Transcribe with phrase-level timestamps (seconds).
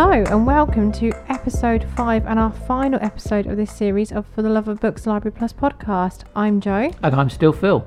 [0.00, 4.42] Hello, and welcome to episode five and our final episode of this series of For
[4.42, 6.22] the Love of Books Library Plus podcast.
[6.36, 7.84] I'm Joe, And I'm still Phil.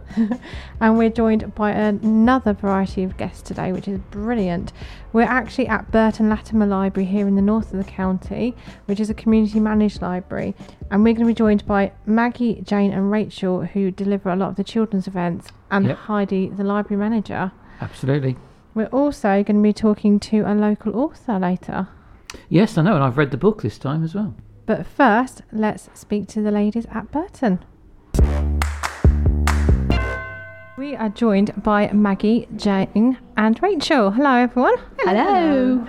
[0.82, 4.74] and we're joined by another variety of guests today, which is brilliant.
[5.14, 8.57] We're actually at Burton Latimer Library here in the north of the county,
[8.88, 10.54] which is a community managed library,
[10.91, 14.50] and we're going to be joined by Maggie, Jane, and Rachel, who deliver a lot
[14.50, 15.98] of the children's events, and Yep.
[15.98, 17.54] Heidi, the library manager.
[17.79, 18.36] Absolutely.
[18.73, 21.87] We're also going to be talking to a local author later.
[22.50, 24.36] Yes, I know, and I've read the book this time as well.
[24.66, 27.64] But first, let's speak to the ladies at Burton.
[30.78, 34.12] We are joined by Maggie, Jane, and Rachel.
[34.12, 34.76] Hello, everyone.
[35.00, 35.88] Hello.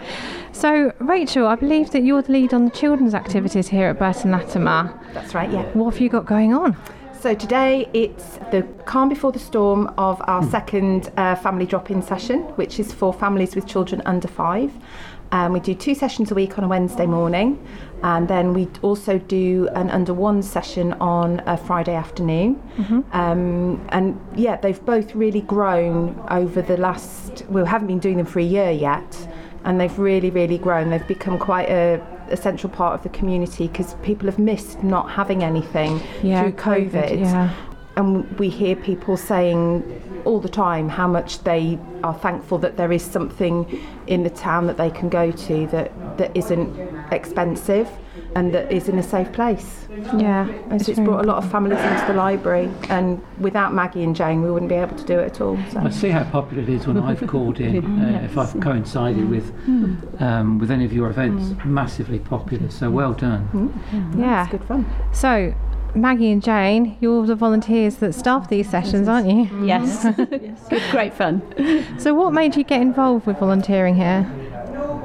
[0.52, 4.32] So, Rachel, I believe that you're the lead on the children's activities here at Burton
[4.32, 4.92] Latimer.
[5.14, 5.62] That's right, yeah.
[5.72, 6.76] What have you got going on?
[7.22, 12.40] So today it's the calm before the storm of our second uh, family drop-in session,
[12.56, 14.72] which is for families with children under five.
[15.32, 17.58] Um, we do two sessions a week on a Wednesday morning,
[18.02, 22.60] and then we also do an under one session on a Friday afternoon.
[23.12, 27.44] Um, and yeah, they've both really grown over the last.
[27.48, 29.28] We haven't been doing them for a year yet,
[29.64, 30.90] and they've really, really grown.
[30.90, 35.10] They've become quite a, a central part of the community because people have missed not
[35.10, 37.20] having anything Yeah, through COVID, COVID.
[37.20, 37.54] yeah.
[37.96, 39.82] And we hear people saying
[40.24, 44.66] all the time how much they are thankful that there is something in the town
[44.66, 46.78] that they can go to that, that isn't
[47.12, 47.88] expensive
[48.34, 49.86] and that is in a safe place.
[50.16, 54.02] Yeah, And so it's brought a lot of families into the library, and without Maggie
[54.02, 55.58] and Jane, we wouldn't be able to do it at all.
[55.70, 55.80] So.
[55.80, 59.52] I see how popular it is when I've called in, uh, if I've coincided with
[60.20, 61.54] um, with any of your events.
[61.64, 63.72] Massively popular, so well done.
[64.16, 64.42] Yeah.
[64.44, 64.90] It's good fun.
[65.12, 65.54] So,
[65.94, 69.48] Maggie and Jane, you're the volunteers that staff these sessions, aren't you?
[69.62, 70.04] Yes.
[70.04, 71.42] Good, great fun.
[71.98, 74.26] So, what made you get involved with volunteering here?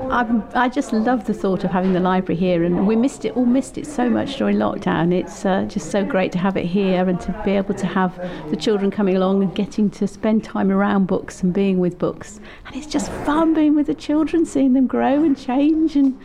[0.10, 3.36] I'm, I just love the thought of having the library here, and we missed it,
[3.36, 5.14] all missed it so much during lockdown.
[5.14, 8.18] It's uh, just so great to have it here and to be able to have
[8.50, 12.40] the children coming along and getting to spend time around books and being with books.
[12.66, 16.18] And it's just fun being with the children, seeing them grow and change and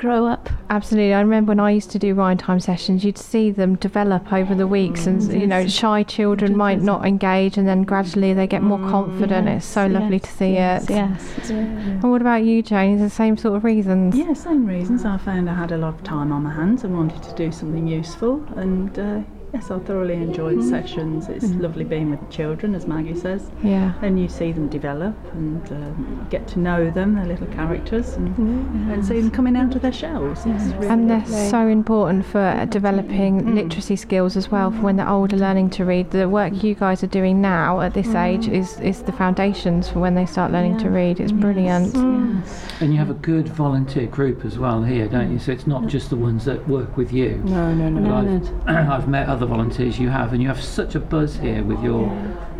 [0.00, 0.48] grow up.
[0.70, 1.12] Absolutely.
[1.12, 4.54] I remember when I used to do Rhyme Time sessions, you'd see them develop over
[4.54, 8.62] the weeks, and you know, shy children might not engage, and then gradually they get
[8.62, 9.48] more confident.
[9.48, 10.90] It's so lovely to see yes, it.
[10.90, 11.50] Yes.
[11.50, 12.94] And what about you, Jane?
[12.94, 14.16] Is the same sort of reasons?
[14.16, 15.04] Yeah, same reasons.
[15.04, 17.52] I found I had a lot of time on my hands and wanted to do
[17.52, 18.42] something useful.
[18.56, 19.20] And uh,
[19.52, 20.70] yes, I thoroughly enjoy the mm-hmm.
[20.70, 21.28] sessions.
[21.28, 21.60] It's mm-hmm.
[21.60, 23.50] lovely being with the children, as Maggie says.
[23.62, 23.94] Yeah.
[24.00, 28.28] Then you see them develop and um, get to know them, their little characters, and,
[28.30, 28.90] mm-hmm.
[28.90, 30.38] and see them coming out of their shells.
[30.46, 31.48] It's really And they're lovely.
[31.48, 33.54] so important for uh, developing mm.
[33.54, 36.10] literacy skills as well for when they're older learning to read.
[36.10, 38.24] The work you guys are doing now at this mm.
[38.24, 41.20] age is, is the foundations for when they start learning to read.
[41.20, 41.94] It's brilliant.
[41.94, 42.80] Mm.
[42.80, 45.38] And you have a good volunteer group as well here, don't you?
[45.38, 47.36] So it's not just the ones that work with you.
[47.44, 48.40] No, no, no.
[48.64, 51.62] But I've, I've met other volunteers you have, and you have such a buzz here
[51.62, 52.08] with your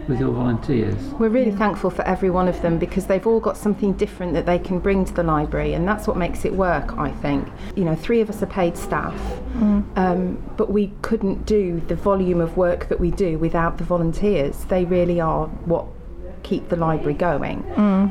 [0.08, 0.96] with your volunteers.
[1.18, 4.44] We're really thankful for every one of them because they've all got something different that
[4.44, 7.48] they can bring to the library, and that's what makes it work, I think.
[7.76, 9.18] You know, three of us are paid staff,
[9.96, 14.64] um, but we couldn't do the volume of work that we do without the volunteers.
[14.64, 15.86] They really are what
[16.42, 17.64] keep the library going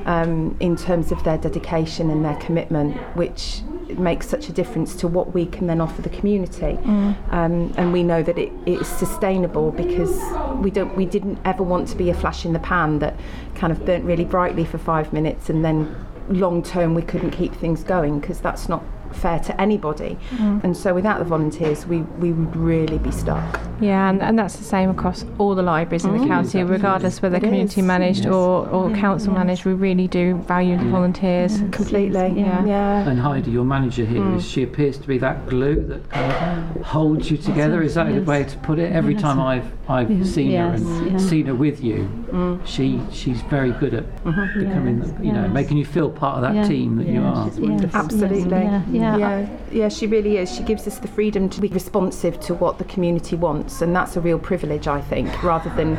[0.06, 3.62] um, in terms of their dedication and their commitment, which
[3.97, 6.77] makes such a difference to what we can then offer the community.
[7.31, 10.16] Um, and we know that it, it is sustainable because
[10.57, 13.16] we don't we didn't ever want to be a flash in the pan that
[13.55, 15.95] kind of burnt really brightly for five minutes and then
[16.29, 18.83] long term we couldn't keep things going because that's not
[19.14, 20.18] fair to anybody.
[20.31, 20.64] Mm.
[20.64, 23.59] And so without the volunteers we, we would really be stuck.
[23.81, 26.28] Yeah, and, and that's the same across all the libraries in the mm.
[26.28, 29.00] county, regardless whether community managed or, or mm.
[29.00, 29.66] council managed.
[29.66, 31.59] We really do value the volunteers.
[31.72, 32.34] Completely.
[32.36, 32.66] Yeah.
[32.66, 33.08] yeah.
[33.08, 36.86] And Heidi, your manager here, is she appears to be that glue that kind of
[36.86, 37.81] holds you together.
[37.81, 38.28] Is that a yes.
[38.28, 38.91] way to put it?
[38.91, 41.18] Every time I've I've seen Yes, her and yeah.
[41.18, 44.59] seen her with you, she she's very good at mm-hmm.
[44.59, 46.67] becoming, the, you know, making you feel part of that Yeah.
[46.67, 47.50] team that you are.
[47.58, 48.70] Yes, Absolutely.
[48.99, 49.17] Yeah.
[49.17, 49.57] yeah.
[49.72, 50.53] Yeah, she really is.
[50.53, 54.16] She gives us the freedom to be responsive to what the community wants, and that's
[54.16, 55.97] a real privilege, I think, rather than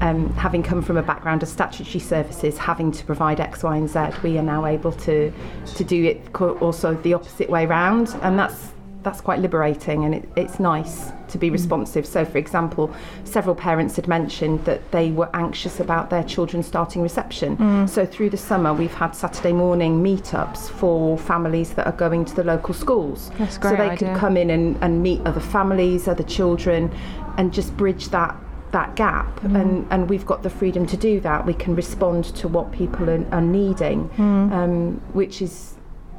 [0.00, 3.88] um, having come from a background of statutory services, having to provide X, Y, and
[3.88, 4.20] Z.
[4.22, 5.32] We are now able to
[5.76, 8.73] to do it also the opposite way round, and that's
[9.04, 11.52] that's quite liberating, and it, it's nice to be mm.
[11.52, 12.06] responsive.
[12.06, 17.02] So, for example, several parents had mentioned that they were anxious about their children starting
[17.02, 17.56] reception.
[17.58, 17.88] Mm.
[17.88, 22.34] So, through the summer, we've had Saturday morning meetups for families that are going to
[22.34, 23.30] the local schools.
[23.38, 24.08] That's a so they idea.
[24.08, 26.90] could come in and, and meet other families, other children,
[27.36, 28.34] and just bridge that
[28.72, 29.60] that gap mm.
[29.60, 33.08] and and we've got the freedom to do that we can respond to what people
[33.08, 35.73] are, are needing um, which is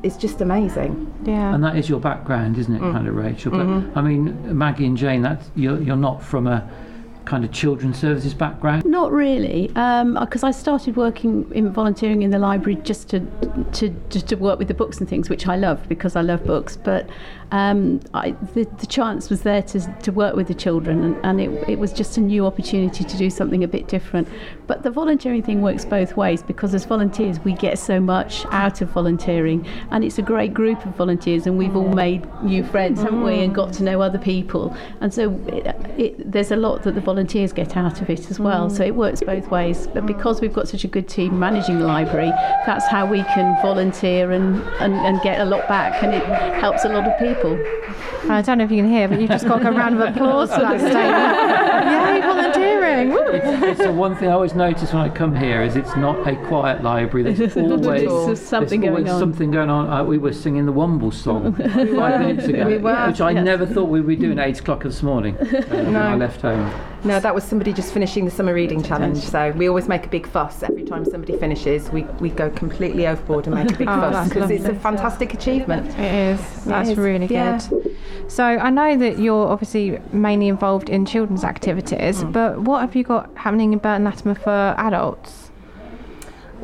[0.06, 1.12] it's just amazing.
[1.26, 1.54] Yeah.
[1.56, 2.92] And that is your background, isn't it, Mm.
[2.94, 3.52] kind of, Rachel?
[3.52, 3.98] But Mm-hmm.
[3.98, 6.70] I mean, Maggie and Jane, that you're, you're not from a
[7.26, 8.86] kind of children's services background.
[8.86, 13.20] Not really, because I started working in volunteering in the library just to,
[13.74, 16.46] to just to work with the books and things, which I love because I love
[16.46, 16.78] books.
[16.78, 17.10] But
[17.52, 21.42] um, I, the, the chance was there to, to work with the children, and, and
[21.42, 24.28] it, it was just a new opportunity to do something a bit different.
[24.68, 28.82] But the volunteering thing works both ways because as volunteers we get so much out
[28.82, 33.02] of volunteering, and it's a great group of volunteers, and we've all made new friends,
[33.02, 34.76] haven't we, and got to know other people.
[35.02, 38.40] And so it, it, there's a lot that the volunteers get out of it as
[38.40, 38.70] well.
[38.70, 39.88] So it works both ways.
[39.88, 42.32] But because we've got such a good team managing the library,
[42.66, 46.26] that's how we can volunteer and, and, and get a lot back, and it
[46.56, 47.35] helps a lot of people.
[48.30, 50.52] I don't know if you can hear, but you've just got a round of applause
[50.54, 50.96] for that statement.
[52.16, 53.10] Yay, volunteering!
[53.10, 53.22] Woo.
[53.28, 56.28] It's, it's the one thing I always notice when I come here is it's not
[56.28, 57.32] a quiet library.
[57.34, 58.26] There's Not always, all.
[58.28, 59.20] There's something there's going always on.
[59.20, 59.90] something going on.
[59.90, 61.54] Uh, we were singing the Womble song
[61.96, 63.46] five minutes ago, We were, which I yes.
[63.46, 66.72] never thought we'd be doing at eight o'clock this morning uh, when I left home.
[67.06, 69.20] No, that was somebody just finishing the summer reading challenge.
[69.20, 71.90] So we always make a big fuss every time somebody finishes.
[71.92, 75.34] We, we go completely overboard and make a big Oh, fuss because it's a fantastic
[75.36, 75.88] achievement.
[76.00, 76.64] It is.
[76.66, 77.60] That's is, really yeah.
[77.70, 77.96] good.
[78.28, 82.32] So I know that you're obviously mainly involved in children's activities, Mm.
[82.34, 85.52] but what have you got happening in Burton Latimer for adults?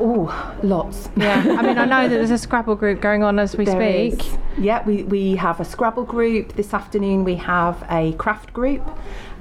[0.00, 1.08] Oh, lots.
[1.16, 1.38] Yeah.
[1.56, 4.24] I mean, I know that there's a Scrabble group going on as we There speak.
[4.26, 4.38] is.
[4.58, 6.54] Yeah, we, we have a Scrabble group.
[6.54, 8.82] This afternoon we have a craft group.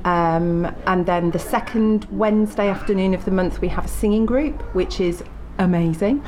[0.05, 4.61] Um, and then the second Wednesday afternoon of the month we have a singing group,
[4.73, 5.23] which is
[5.57, 6.23] amazing.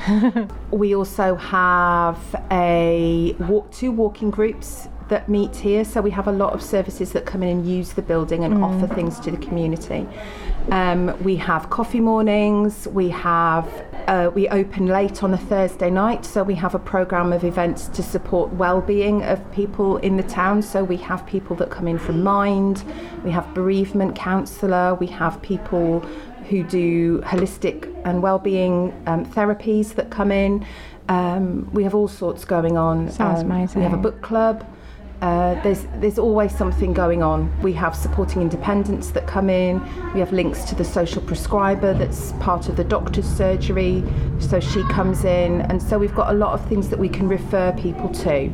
[0.72, 2.20] we also have
[2.52, 5.86] a walk, two walking groups that meet here.
[5.86, 8.64] So we have a lot of services that come in and use the building and
[8.64, 10.08] offer things to the community.
[10.72, 12.88] Um, we have coffee mornings.
[12.88, 13.68] We have
[14.08, 17.88] uh, we open late on a Thursday night, so we have a program of events
[17.90, 20.62] to support well-being of people in the town.
[20.62, 22.84] So we have people that come in from Mind.
[23.24, 24.96] We have bereavement counsellor.
[24.96, 26.00] We have people
[26.50, 30.66] who do holistic and well-being um, therapies that come in.
[31.10, 33.10] Um, we have all sorts going on.
[33.10, 34.66] Sounds Um, We have a book club.
[35.24, 37.50] Uh, there's there's always something going on.
[37.62, 39.82] We have supporting independents that come in.
[40.14, 44.04] We have links to the social prescriber that's part of the doctor's surgery.
[44.40, 47.30] So she comes in, and so we've got a lot of things that we can
[47.30, 48.50] refer people to.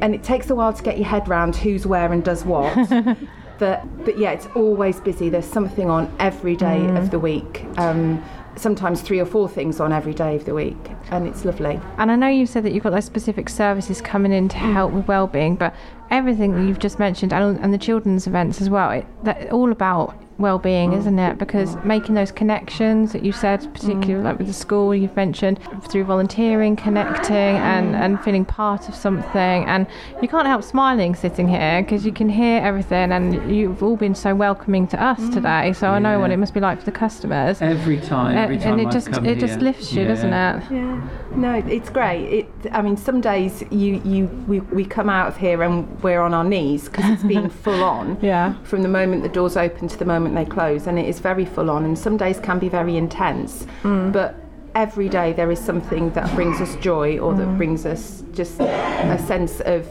[0.00, 2.72] And it takes a while to get your head round who's where and does what.
[3.58, 5.28] but but yeah, it's always busy.
[5.28, 7.64] There's something on every day of the week.
[7.78, 8.22] Um,
[8.56, 10.76] sometimes three or four things on every day of the week,
[11.10, 11.80] and it's lovely.
[11.98, 14.72] And I know you said that you've got those specific services coming in to mm.
[14.72, 15.74] help with well-being, but
[16.14, 19.70] everything that you've just mentioned and, and the children's events as well, it, that all
[19.72, 21.38] about well-being, isn't it?
[21.38, 26.02] Because making those connections that you said, particularly like with the school you've mentioned, through
[26.04, 29.86] volunteering, connecting, and and feeling part of something, and
[30.20, 33.24] you can't help smiling sitting here because you can hear everything, and
[33.54, 35.72] you've all been so welcoming to us today.
[35.72, 37.62] So I know what it must be like for the customers.
[37.62, 40.32] Every time, every Uh, time and it I've just come it just lifts you, doesn't
[40.32, 40.62] it?
[40.70, 41.00] Yeah,
[41.36, 42.22] no, it's great.
[42.38, 46.20] It, I mean, some days you you we, we come out of here and we're
[46.20, 48.18] on our knees because it's been full on.
[48.22, 48.54] Yeah.
[48.62, 51.44] From the moment the doors open to the moment they close, and it is very
[51.44, 51.84] full on.
[51.84, 54.12] And some days can be very intense, mm.
[54.12, 54.36] but
[54.74, 57.56] every day there is something that brings us joy or that mm.
[57.56, 59.88] brings us just a sense of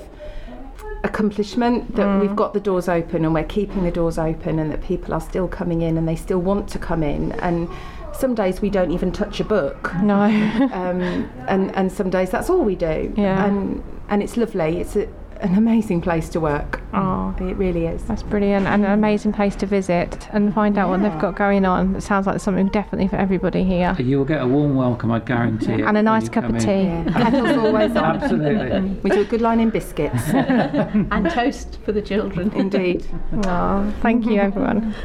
[1.04, 2.22] accomplishment that mm.
[2.22, 5.22] we've got the doors open and we're keeping the doors open and that people are
[5.22, 7.70] still coming in and they still want to come in and
[8.14, 10.22] some days we don't even touch a book No.
[10.22, 11.02] um,
[11.48, 13.46] and and some days that's all we do Yeah.
[13.46, 15.08] and and it's lovely it's a,
[15.44, 19.56] an amazing place to work oh, it really is that's brilliant and an amazing place
[19.56, 21.96] to visit and find out what they've got going on.
[21.96, 23.96] It sounds like something definitely for everybody here.
[24.00, 25.82] You will get a warm welcome, I guarantee it.
[25.82, 26.84] And a nice cup of tea.
[26.84, 27.04] yeah.
[27.12, 28.82] kettle's always on Absolutely.
[29.04, 32.52] we do a good line in biscuits and toast for the children.
[32.54, 33.06] indeed
[33.46, 34.96] Oh, thank you, everyone.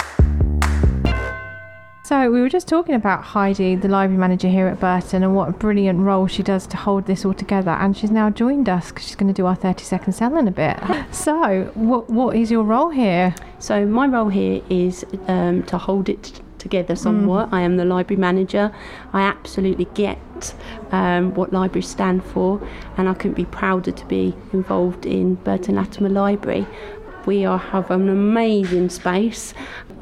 [2.06, 5.48] So we were just talking about Heidi, the library manager here at Burton, and what
[5.48, 7.72] a brilliant role she does to hold this all together.
[7.72, 10.46] And she's now joined us because she's going to do our 30 second sell in
[10.46, 10.78] a bit.
[11.10, 13.34] So, what what is your role here?
[13.58, 17.48] So my role here is um, to hold it t- together somewhat.
[17.52, 18.72] I am the library manager.
[19.12, 20.54] I absolutely get
[20.92, 22.60] um, what libraries stand for,
[22.96, 26.66] and I couldn't be prouder to be involved in Burton Latimer Library.
[27.26, 29.52] We are, have an amazing space.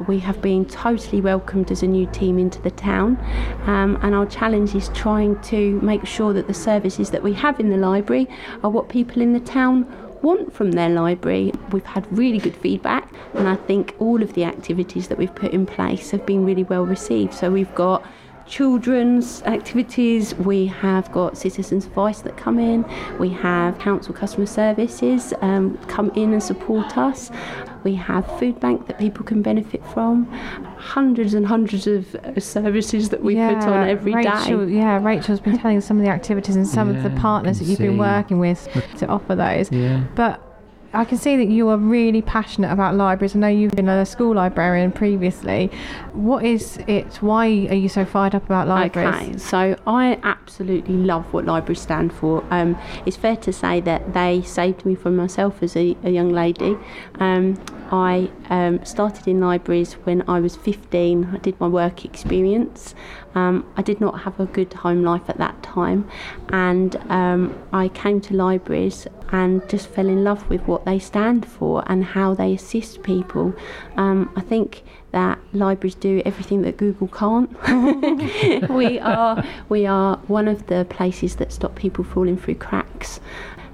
[0.06, 3.16] We have been totally welcomed as a new team into the town,
[3.66, 7.58] um, and our challenge is trying to make sure that the services that we have
[7.58, 8.28] in the library
[8.62, 9.86] are what people in the town
[10.22, 11.52] want from their library.
[11.70, 15.52] We've had really good feedback, and I think all of the activities that we've put
[15.52, 17.32] in place have been really well received.
[17.34, 18.04] So we've got
[18.46, 20.34] children's activities.
[20.34, 22.84] We have got citizens' voice that come in.
[23.18, 27.30] We have council customer services um, come in and support us.
[27.84, 30.26] We have food bank that people can benefit from.
[30.78, 34.30] Hundreds and hundreds of uh, services that we put on every day.
[34.30, 37.58] Rachel, Yeah, Rachel's been telling us some of the activities and some of the partners
[37.58, 39.70] that you've been working with to offer those.
[39.70, 40.02] Yeah.
[40.14, 40.40] But
[40.94, 43.34] I can see that you are really passionate about libraries.
[43.34, 45.70] I know you've been a school librarian previously.
[46.12, 47.16] What is it?
[47.16, 49.28] Why are you so fired up about libraries?
[49.28, 52.44] Okay, so I absolutely love what libraries stand for.
[52.50, 56.30] Um, it's fair to say that they saved me from myself as a, a young
[56.30, 56.78] lady.
[57.16, 57.60] Um,
[57.90, 61.30] I um, started in libraries when I was 15.
[61.34, 62.94] I did my work experience.
[63.34, 66.08] Um, I did not have a good home life at that time,
[66.50, 71.44] and um, I came to libraries and just fell in love with what they stand
[71.44, 73.52] for and how they assist people.
[73.96, 77.50] Um, I think that libraries do everything that Google can't.
[78.70, 83.18] we are we are one of the places that stop people falling through cracks.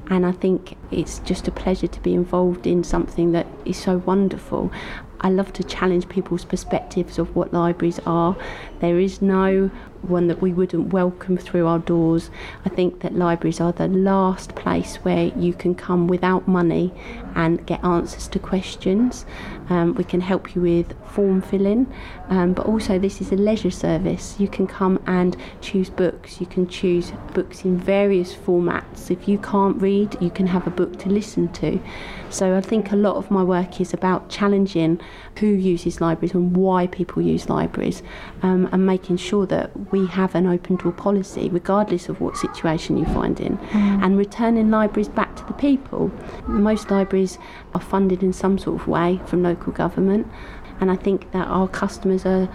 [0.08, 3.98] And I think it's just a pleasure to be involved in something that is so
[3.98, 4.72] wonderful.
[5.20, 8.34] I love to challenge people's perspectives of what libraries are.
[8.80, 9.70] There is no
[10.02, 12.30] one that we wouldn't welcome through our doors.
[12.64, 16.92] I think that libraries are the last place where you can come without money
[17.34, 19.26] and get answers to questions.
[19.68, 21.92] Um, we can help you with form filling,
[22.28, 24.36] um, but also this is a leisure service.
[24.38, 26.40] You can come and choose books.
[26.40, 29.10] You can choose books in various formats.
[29.10, 31.80] If you can't read, you can have a book to listen to.
[32.30, 35.00] So I think a lot of my work is about challenging
[35.38, 38.02] who uses libraries and why people use libraries,
[38.42, 42.96] um, and making sure that we have an open door policy, regardless of what situation
[42.96, 46.10] you find in, and returning libraries back to the people.
[46.46, 47.38] Most libraries
[47.74, 50.26] are funded in some sort of way from local government,
[50.80, 52.48] and I think that our customers are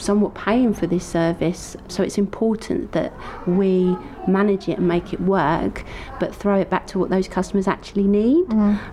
[0.00, 1.76] somewhat paying for this service.
[1.88, 3.12] So it's important that
[3.48, 3.96] we
[4.28, 5.82] manage it and make it work,
[6.20, 8.48] but throw it back to what those customers actually need.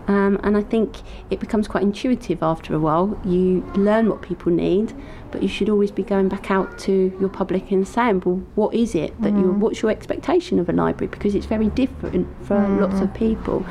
[0.07, 0.97] Um, and I think
[1.29, 3.19] it becomes quite intuitive after a while.
[3.23, 4.93] You learn what people need,
[5.35, 8.73] but you should always be going back out to your public and saying, well, what
[8.73, 11.09] is it that you, what's your expectation of a library?
[11.11, 13.65] Because it's very different for lots of people.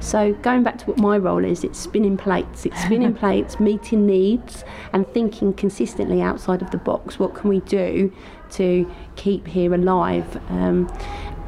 [0.00, 2.64] So going back to what my role is, it's spinning plates.
[2.64, 7.18] It's spinning plates, meeting needs, and thinking consistently outside of the box.
[7.18, 8.10] What can we do
[8.52, 10.40] to keep here alive?
[10.48, 10.90] Um,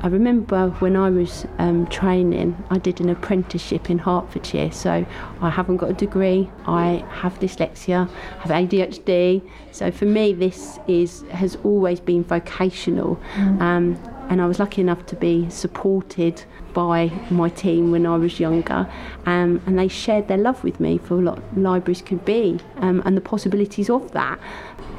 [0.02, 4.72] I remember when I was um, training, I did an apprenticeship in Hertfordshire.
[4.72, 5.06] So
[5.40, 6.50] I haven't got a degree.
[6.66, 9.48] I have dyslexia, I have ADHD.
[9.70, 13.20] So for me, this is has always been vocational.
[13.60, 13.96] Um,
[14.28, 16.42] and I was lucky enough to be supported
[16.72, 18.90] by my team when I was younger,
[19.26, 23.14] um, and they shared their love with me for what libraries could be um, and
[23.14, 24.38] the possibilities of that.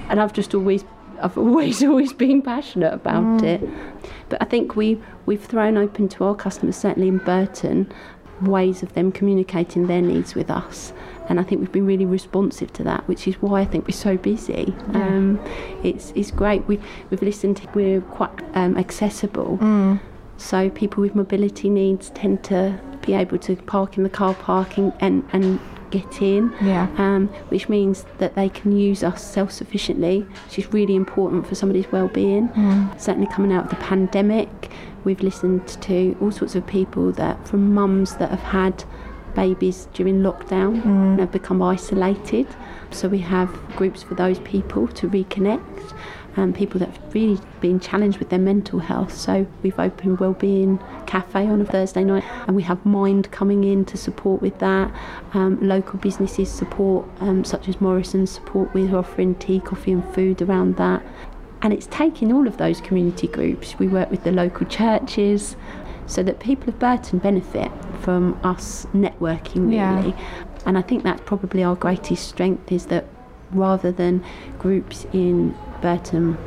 [0.10, 0.86] And I've just always,
[1.22, 3.62] I've always, always been passionate about it.
[4.30, 7.92] But I think we we've thrown open to our customers, certainly in Burton,
[8.42, 10.94] ways of them communicating their needs with us.
[11.30, 13.94] And I think we've been really responsive to that, which is why I think we're
[13.94, 14.76] so busy.
[14.94, 15.40] Um,
[15.84, 16.68] it's it's great.
[16.68, 17.58] We've we've listened.
[17.58, 19.58] To, we're quite um, accessible,
[20.38, 24.92] so people with mobility needs tend to be able to park in the car parking
[25.00, 25.60] and and
[26.00, 26.54] get in.
[26.62, 26.88] Yeah.
[26.98, 31.92] Um, which means that they can use us self-sufficiently, which is really important for somebody's
[31.92, 32.50] well-being.
[32.98, 34.72] Certainly coming out of the pandemic,
[35.04, 38.84] we've listened to all sorts of people that from mums that have had
[39.36, 42.48] babies during lockdown and have become isolated.
[42.92, 45.93] So we have groups for those people to reconnect.
[46.36, 49.14] And people that have really been challenged with their mental health.
[49.16, 53.86] So we've opened Wellbeing Cafe on a Thursday night, and we have Mind coming in
[53.86, 54.92] to support with that.
[55.34, 60.42] Um, local businesses support, um, such as Morrison's support with offering tea, coffee, and food
[60.42, 61.04] around that.
[61.62, 63.78] And it's taking all of those community groups.
[63.78, 65.56] We work with the local churches,
[66.08, 67.72] so that people of Burton benefit
[68.02, 69.96] from us networking Yeah.
[69.98, 70.16] really.
[70.66, 73.06] And I think that's probably our greatest strength is that
[73.54, 74.24] rather than
[74.60, 76.38] groups in Burton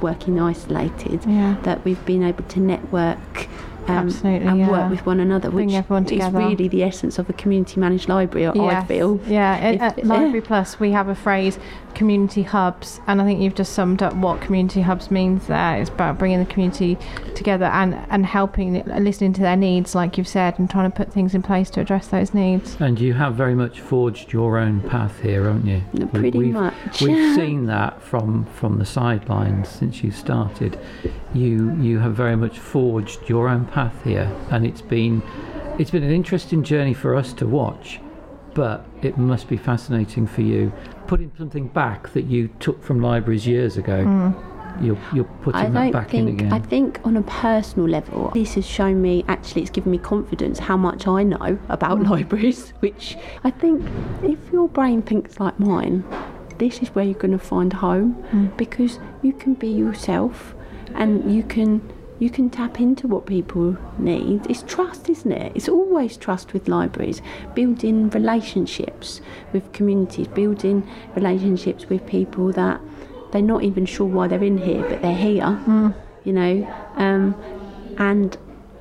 [0.00, 1.56] working isolated, Yeah.
[1.62, 3.48] that we've been able to network
[3.88, 4.70] um, Absolutely, and yeah.
[4.70, 8.08] work with one another, Bring which everyone is really the essence of a community managed
[8.08, 9.18] library, I feel.
[9.26, 11.58] Yeah, If- at Library Plus, we have a phrase,
[12.02, 15.80] community hubs, and I think you've just summed up what community hubs means there.
[15.80, 16.98] It's about bringing the community
[17.36, 21.12] together and, and helping, listening to their needs, like you've said, and trying to put
[21.12, 22.76] things in place to address those needs.
[22.80, 25.80] And you have very much forged your own path here, haven't you?
[25.92, 27.00] We- Pretty we've, much.
[27.00, 30.80] We've seen that from from the sidelines since you started.
[31.34, 35.22] You you have very much forged your own path here, and it's been
[35.78, 38.00] it's been an interesting journey for us to watch.
[38.54, 40.72] But it must be fascinating for you
[41.06, 44.34] putting something back that you took from libraries years ago
[44.80, 46.40] you're you're putting I that in think.
[46.40, 46.52] again?
[46.52, 49.22] I think on a personal level, this has shown me.
[49.28, 52.08] Actually, it's given me confidence how much I know about Mm.
[52.08, 52.70] libraries.
[52.80, 53.84] Which I think,
[54.22, 56.04] if your brain thinks like mine,
[56.56, 58.56] this is where you're going to find home Mm.
[58.56, 60.54] because you can be yourself,
[60.94, 61.82] and you can
[62.22, 64.48] you can tap into what people need.
[64.48, 65.50] It's trust, isn't it?
[65.56, 67.20] It's always trust with libraries.
[67.52, 69.20] Building relationships
[69.52, 72.80] with communities, building relationships with people that
[73.32, 75.58] they're not even sure why they're in here, but they're here.
[76.22, 77.34] You know, um,
[77.98, 78.38] and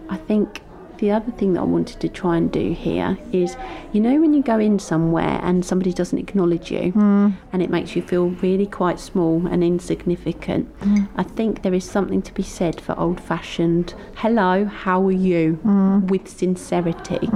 [0.07, 0.61] I think
[1.01, 3.57] the other thing that I wanted to try and do here is,
[3.91, 6.93] you know, when you go in somewhere and somebody doesn't acknowledge you,
[7.51, 10.69] and it makes you feel really quite small and insignificant.
[11.17, 15.59] I think there is something to be said for old-fashioned "Hello, how are you?"
[16.07, 17.27] with sincerity.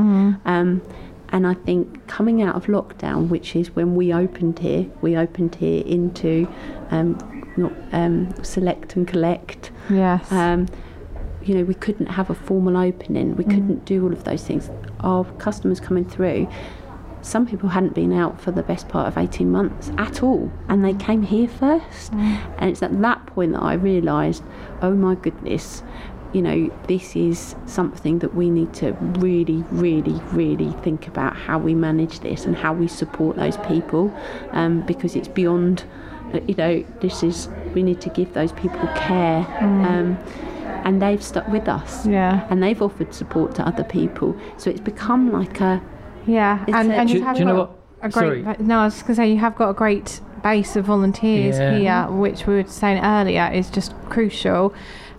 [0.46, 0.82] Um,
[1.30, 5.56] and I think coming out of lockdown, which is when we opened here, we opened
[5.56, 6.48] here into
[6.92, 7.18] um,
[7.58, 9.72] not um, select and collect.
[9.90, 10.32] Yes.
[11.46, 13.36] You know, we couldn't have a formal opening.
[13.36, 14.70] We couldn't do all of those things.
[15.02, 16.48] Our customers coming through,
[17.22, 20.86] some people hadn't been out for the best part of 18 months at all, and
[20.86, 22.12] they came here first.
[22.14, 24.44] And it's at that point that I realised,
[24.82, 25.82] oh my goodness,
[26.34, 31.58] you know, this is something that we need to really, really, really think about how
[31.58, 34.14] we manage this and how we support those people
[34.52, 35.86] um, because it's beyond,
[36.34, 39.48] uh, you know, this is, we need to give those people care.
[39.62, 40.18] Um,
[40.86, 42.06] and they've stuck with us.
[42.08, 42.48] Yeah.
[42.50, 44.38] And they've offered support to other people.
[44.58, 45.82] So it's become like a,
[46.26, 48.44] Yeah, and, a- and you you- have do you know got what- a great.
[48.46, 48.56] sorry.
[48.60, 51.78] No, I was going to say you have got a great base of volunteers Yeah.
[51.78, 54.74] here, which we were saying earlier is just crucial.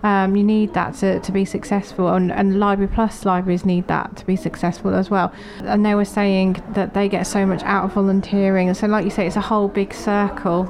[0.05, 4.15] Um, you need that to, to be successful, and, and Library Plus libraries need that
[4.19, 5.33] to be successful as well.
[5.65, 9.05] And they were saying that they get so much out of volunteering, and so like
[9.05, 10.69] you say, it's a whole big circle.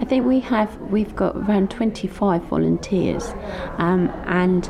[0.00, 3.32] I think we have we've got around 25 volunteers,
[3.78, 4.68] um, and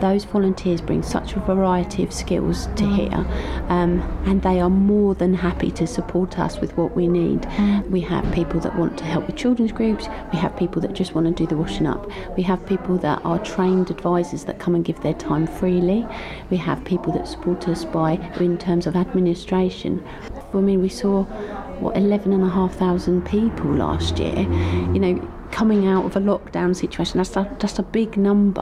[0.00, 3.26] those volunteers bring such a variety of skills to here,
[3.68, 7.46] um, and they are more than happy to support us with what we need.
[7.90, 10.06] We have people that want to help with children's groups.
[10.32, 12.08] We have people that just want to do the washing up.
[12.36, 16.06] We have people that are trained advisors that come and give their time freely.
[16.50, 20.04] We have people that support us by in terms of administration.
[20.54, 21.24] I mean, we saw
[21.80, 27.18] what 11,500 people last year, you know, coming out of a lockdown situation.
[27.18, 28.60] That's a, that's a big number.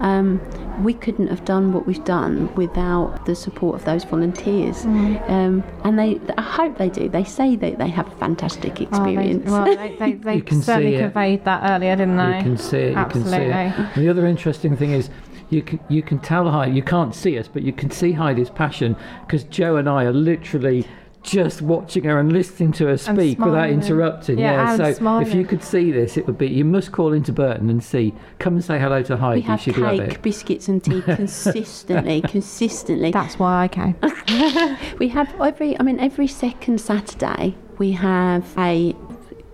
[0.00, 0.40] Um,
[0.82, 4.84] we couldn't have done what we've done without the support of those volunteers.
[4.84, 7.08] Um, and they, I hope they do.
[7.08, 9.50] They say that they have a fantastic Oh, they, experience.
[9.50, 12.36] well, they, they, they You can certainly see conveyed that earlier, didn't they?
[12.38, 12.90] You can see it.
[12.90, 13.38] You Absolutely.
[13.38, 14.04] can see it.
[14.04, 15.10] The other interesting thing is,
[15.48, 16.72] you can you can tell Heidi.
[16.72, 20.12] You can't see us, but you can see Heidi's passion because Joe and I are
[20.12, 20.86] literally
[21.26, 24.38] just watching her and listening to her speak without interrupting.
[24.38, 25.26] Yeah, and so smiling.
[25.26, 26.46] if you could see this, it would be.
[26.46, 28.14] You must call into Burton and see.
[28.38, 29.40] Come and say hello to Heidi.
[29.40, 30.22] we have She'd love cake, it.
[30.22, 33.10] biscuits, and tea consistently, consistently.
[33.10, 33.96] That's why I came.
[34.98, 38.94] We have every, I mean, every second Saturday we have a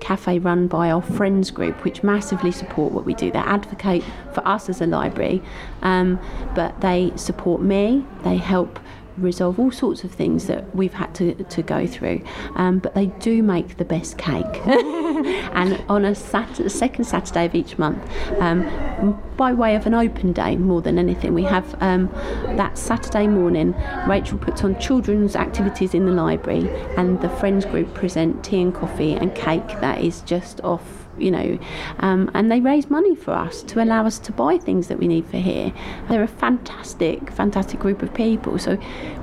[0.00, 3.30] cafe run by our friends group, which massively support what we do.
[3.30, 4.04] They advocate
[4.34, 5.42] for us as a library,
[5.82, 6.18] um,
[6.54, 8.04] but they support me.
[8.24, 8.78] They help
[9.18, 12.22] resolve all sorts of things that we've had to, to go through.
[12.56, 14.44] Um, but they do make the best cake.
[14.66, 18.02] and on a Sat- second Saturday of each month,
[18.38, 22.08] um, by way of an open day more than anything, we have um,
[22.56, 23.74] that Saturday morning.
[24.06, 28.74] Rachel puts on children's activities in the library, and the friends group present tea and
[28.74, 31.01] coffee and cake that is just off.
[31.22, 31.58] You know,
[32.00, 35.06] um, and they raise money for us to allow us to buy things that we
[35.06, 35.72] need for here.
[36.08, 38.58] They're a fantastic, fantastic group of people.
[38.58, 38.78] So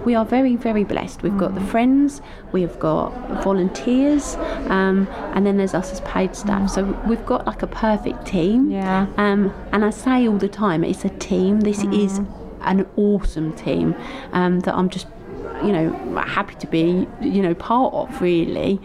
[0.06, 1.24] we are very, very blessed.
[1.24, 3.10] We've got the friends, we've got
[3.44, 4.36] volunteers,
[4.70, 6.70] um, and then there's us as paid staff.
[6.70, 8.72] So we've got like a perfect team.
[8.72, 9.08] Yeah.
[9.18, 11.60] Um, and I say all the time, it's a team.
[11.62, 12.22] This is
[12.62, 13.96] an awesome team
[14.32, 15.08] um, that I'm just,
[15.64, 18.80] you know, happy to be, you know, part of really.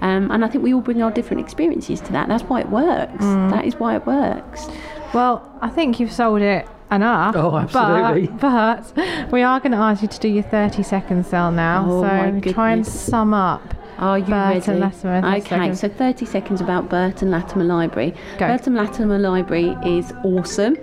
[0.00, 2.28] Um, and I think we all bring our different experiences to that.
[2.28, 3.24] That's why it works.
[3.24, 4.68] That is why it works.
[5.12, 7.34] Well, I think you've sold it enough.
[7.36, 8.28] Oh, absolutely.
[8.38, 11.84] But, but we are going to ask you to do your 30 second sell now.
[11.88, 13.74] Oh, my so try and sum up.
[13.98, 14.94] Are you Burton ready?
[14.94, 15.76] Latimer, okay, second.
[15.76, 18.14] so 30 seconds about Burton Latimer Library.
[18.38, 18.46] Go.
[18.46, 20.76] Burton Latimer Library is awesome.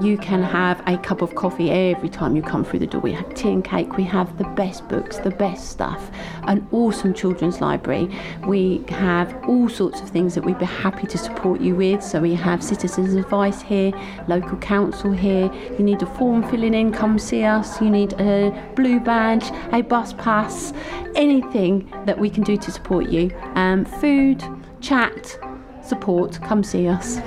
[0.00, 3.00] You can have a cup of coffee every time you come through the door.
[3.00, 3.96] We have tea and cake.
[3.96, 6.10] We have the best books, the best stuff.
[6.44, 8.10] An awesome children's library.
[8.46, 12.02] We have all sorts of things that we'd be happy to support you with.
[12.02, 13.92] So we have citizens advice here,
[14.26, 15.52] local council here.
[15.78, 17.80] You need a form filling in, come see us.
[17.80, 20.72] You need a blue badge, a bus pass,
[21.14, 23.30] anything that we can do to support you.
[23.54, 24.42] Um, food,
[24.80, 25.38] chat,
[25.84, 27.20] support, come see us.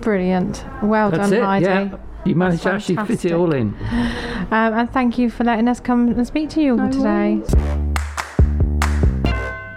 [0.00, 0.64] Brilliant.
[0.82, 1.42] Well That's done, it.
[1.42, 1.64] Heidi.
[1.64, 1.96] Yeah.
[2.26, 3.74] You managed to actually fit it all in.
[4.50, 7.42] Um, and thank you for letting us come and speak to you all No today.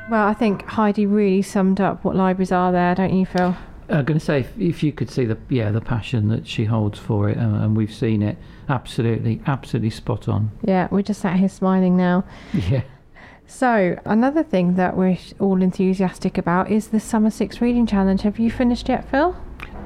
[0.10, 3.56] Well, I think Heidi really summed up what libraries are there, don't you, Phil?
[3.90, 6.66] I'm going to say if, if you could see the yeah the passion that she
[6.66, 10.52] holds for it, and, and we've seen it, absolutely, absolutely spot on.
[10.64, 12.24] Yeah, we're just sat here smiling now.
[12.54, 12.82] Yeah.
[13.52, 18.22] So, another thing that we're all enthusiastic about is the Summer Six Reading Challenge.
[18.22, 19.36] Have you finished yet, Phil?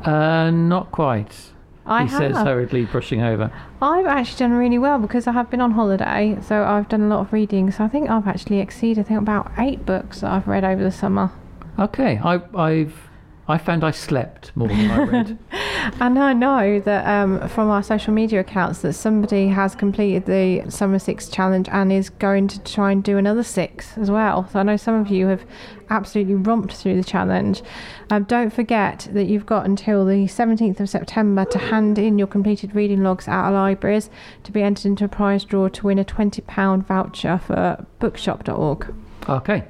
[0.04, 1.53] Uh, not quite.
[1.86, 3.52] I he says hurriedly, brushing over.
[3.82, 7.08] I've actually done really well because I have been on holiday, so I've done a
[7.08, 7.72] lot of reading.
[7.72, 10.82] So I think I've actually exceeded, I think, about eight books that I've read over
[10.82, 11.32] the summer.
[11.78, 13.10] Okay, I, I've
[13.48, 15.38] I found I slept more than I read.
[16.00, 20.70] And I know that um, from our social media accounts that somebody has completed the
[20.70, 24.48] Summer Six challenge and is going to try and do another six as well.
[24.52, 25.46] So I know some of you have
[25.90, 27.62] absolutely romped through the challenge.
[28.10, 32.28] Um, don't forget that you've got until the 17th of September to hand in your
[32.28, 34.10] completed reading logs at our libraries
[34.44, 38.94] to be entered into a prize draw to win a £20 voucher for bookshop.org.
[39.30, 39.66] okay,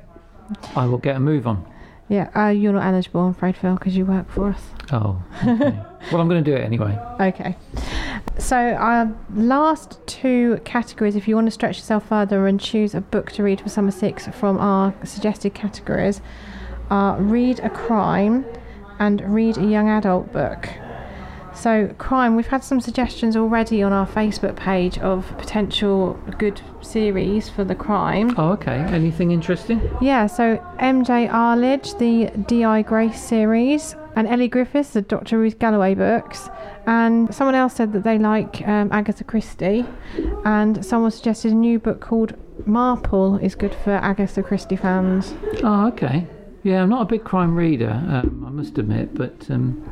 [0.75, 1.65] I will get a move on.
[2.09, 4.61] Yeah, uh, you're not eligible, I'm afraid, Phil, because you work for us.
[4.91, 5.79] Oh, okay.
[6.11, 6.97] well, I'm going to do it anyway.
[7.19, 7.55] Okay.
[8.37, 13.01] So, our last two categories, if you want to stretch yourself further and choose a
[13.01, 16.21] book to read for summer six from our suggested categories,
[16.89, 18.45] are read a crime
[18.99, 20.69] and read a young adult book.
[21.53, 27.47] So, crime, we've had some suggestions already on our Facebook page of potential good series
[27.47, 28.33] for the crime.
[28.37, 28.77] Oh, okay.
[28.77, 29.79] Anything interesting?
[30.01, 32.81] Yeah, so MJ Arlidge, the D.I.
[32.81, 35.39] Grace series, and Elly Griffiths, the Dr.
[35.39, 36.49] Ruth Galloway books.
[36.85, 39.85] And someone else said that they like um, Agatha Christie.
[40.45, 42.33] And someone suggested a new book called
[42.65, 45.33] Marple is good for Agatha Christie fans.
[45.63, 46.27] Oh, okay.
[46.63, 49.83] Yeah, I'm not a big crime reader, um, I must admit, but um,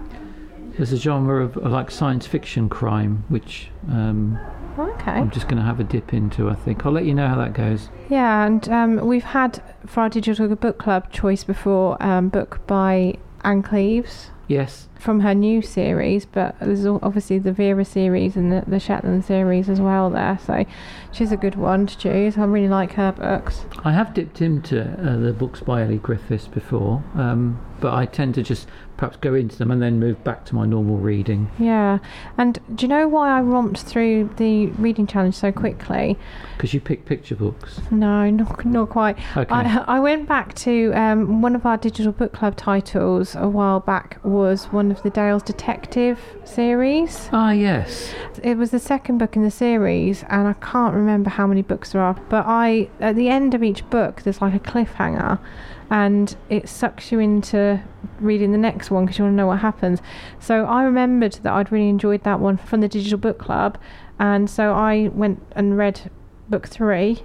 [0.78, 4.40] there's a genre of, of like science fiction crime, which um,
[4.80, 5.12] Okay.
[5.12, 6.50] I'm just going to have a dip into.
[6.50, 7.90] I think I'll let you know how that goes.
[8.10, 13.18] Yeah, and um, we've had for our digital book club choice before um, book by
[13.44, 14.32] Ann Cleeves.
[14.48, 14.90] Yes.
[15.00, 19.70] from her new series, but there's obviously the Vera series and the, the Shetland series
[19.70, 20.38] as well there.
[20.46, 20.66] So
[21.12, 22.38] she's a good one to choose.
[22.38, 23.66] I really like her books.
[23.86, 28.36] I have dipped into uh, the books by Elly Griffiths before, um, but I tend
[28.36, 28.68] to just
[28.98, 31.98] perhaps go into them and then move back to my normal reading Yeah,
[32.38, 36.18] and do you know why I romped through the reading challenge so quickly?
[36.56, 37.82] because you pick picture books.
[37.90, 39.18] No, not not quite.
[39.36, 39.52] Okay.
[39.54, 43.80] I, I went back to um, one of our digital book club titles a while
[43.80, 47.30] back was one of the Dales Detective series.
[47.34, 48.14] Ah, yes.
[48.44, 51.94] It was the second book in the series, and I can't remember how many books
[51.94, 52.14] there are.
[52.30, 55.40] But I, at the end of each book, there's like a cliffhanger,
[55.92, 57.80] and it sucks you into
[58.20, 60.02] reading the next one because you want to know what happens.
[60.40, 63.78] So I remembered that I'd really enjoyed that one from the digital book club,
[64.18, 66.10] and so I went and read
[66.50, 67.24] book three.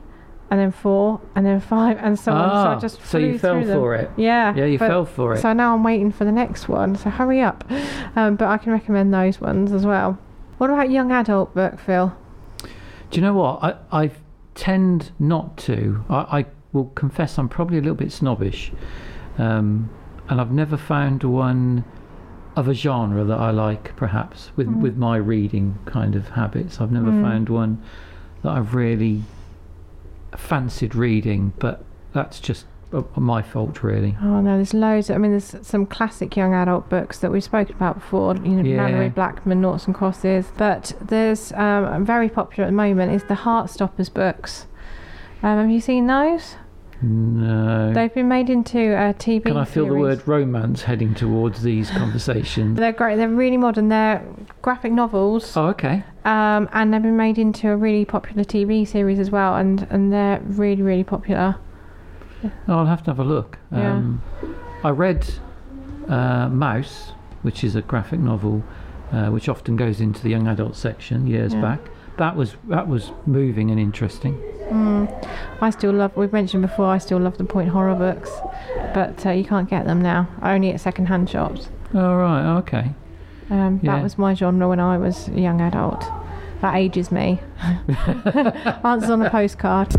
[0.49, 2.49] And then four, and then five, and so on.
[2.49, 3.79] So I Ah, just so you flew fell through them.
[3.81, 4.11] for it.
[4.17, 4.55] Yeah.
[4.55, 5.39] Yeah, you but- fell for it.
[5.39, 6.95] So now I'm waiting for the next one.
[6.95, 7.65] So hurry up.
[8.15, 10.19] Um, but I can recommend those ones as well.
[10.59, 12.17] What about young adult book, Phil?
[12.63, 12.69] Do
[13.11, 13.59] you know what?
[13.93, 14.11] I, I
[14.55, 16.05] tend not to.
[16.09, 16.47] I, I
[16.77, 18.71] will confess I'm probably a little bit snobbish.
[19.39, 19.91] Um,
[20.29, 21.85] and I've never found one
[22.55, 24.81] of a genre that I like, perhaps, with, Mm.
[24.81, 26.81] with my reading kind of habits.
[26.81, 27.23] I've never Mm.
[27.23, 27.79] found one
[28.43, 29.23] that I've really
[30.37, 34.17] fancied reading, but that's just uh, my fault, really.
[34.23, 35.11] Oh no, there's loads.
[35.11, 38.37] I mean, there's some classic young adult books that we've spoken about before.
[38.37, 38.89] You know, Yeah.
[38.89, 40.53] Malorie Blackman, Noughts and Crosses.
[40.57, 44.67] But there's um, very popular at the moment is the Heartstoppers books.
[45.43, 46.55] Um, have you seen those?
[47.03, 47.93] No.
[47.93, 49.45] They've been made into a TV.
[49.45, 52.79] Can I feel the word romance heading towards these conversations?
[52.79, 53.17] They're great.
[53.17, 53.89] They're really modern.
[53.89, 54.25] They're
[54.63, 55.57] graphic novels.
[55.57, 56.05] Oh, okay.
[56.25, 60.13] Um, and they've been made into a really popular TV series as well, and, and
[60.13, 61.57] they're really, really popular.
[62.45, 63.59] Oh, I'll have to have a look.
[63.73, 63.93] Yeah.
[63.95, 64.23] Um,
[64.85, 65.27] I read
[66.09, 68.63] uh, Maus, which is a graphic novel,
[69.13, 71.61] uh, which often goes into the young adult section years Yeah.
[71.61, 71.81] back.
[72.19, 74.35] That was that was moving and interesting.
[74.71, 75.29] Mm.
[75.61, 78.31] I still love, we've mentioned before, I still love the point horror books,
[78.93, 81.69] but uh, you can't get them now, only at second hand shops.
[81.95, 82.91] Oh right, okay.
[83.49, 83.97] Um, Yeah.
[83.97, 86.05] That was my genre when I was a young adult.
[86.63, 87.39] That ages me.
[88.85, 89.95] Answers on a postcard.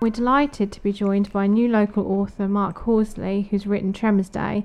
[0.00, 4.64] We're delighted to be joined by new local author Mark Horsley, who's written Tremors Day,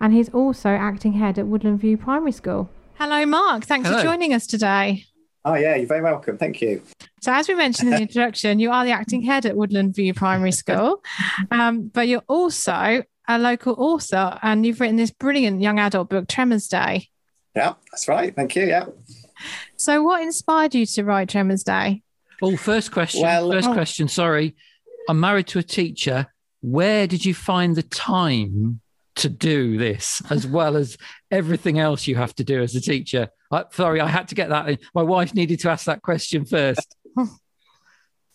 [0.00, 2.68] and he's also acting head at Woodland View Primary School.
[2.96, 3.64] Hello, Mark.
[3.64, 4.00] Thanks Hello.
[4.00, 5.04] for joining us today.
[5.44, 6.38] Oh yeah, you're very welcome.
[6.38, 6.82] Thank you.
[7.20, 10.14] So, as we mentioned in the introduction, you are the acting head at Woodland View
[10.14, 11.02] Primary School,
[11.50, 16.28] um, but you're also a local author, and you've written this brilliant young adult book,
[16.28, 17.08] Tremors Day.
[17.54, 18.34] Yeah, that's right.
[18.34, 18.64] Thank you.
[18.64, 18.86] Yeah.
[19.76, 22.02] So, what inspired you to write Tremors Day?
[22.40, 23.22] Oh, first question.
[23.22, 23.74] Well, first oh.
[23.74, 24.08] question.
[24.08, 24.54] Sorry,
[25.08, 26.28] I'm married to a teacher.
[26.62, 28.80] Where did you find the time
[29.16, 30.96] to do this, as well as
[31.30, 33.28] everything else you have to do as a teacher?
[33.50, 34.68] I, sorry, I had to get that.
[34.68, 34.78] In.
[34.94, 36.96] My wife needed to ask that question first.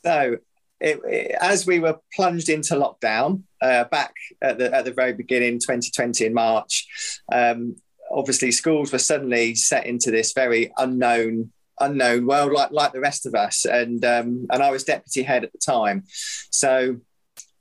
[0.06, 0.38] so,
[0.80, 5.13] it, it, as we were plunged into lockdown uh, back at the at the very
[5.13, 6.88] beginning, 2020 in March,
[7.32, 7.76] um,
[8.12, 13.26] obviously schools were suddenly set into this very unknown unknown world, like like the rest
[13.26, 13.65] of us.
[13.65, 16.04] And um, and I was deputy head at the time,
[16.52, 16.98] so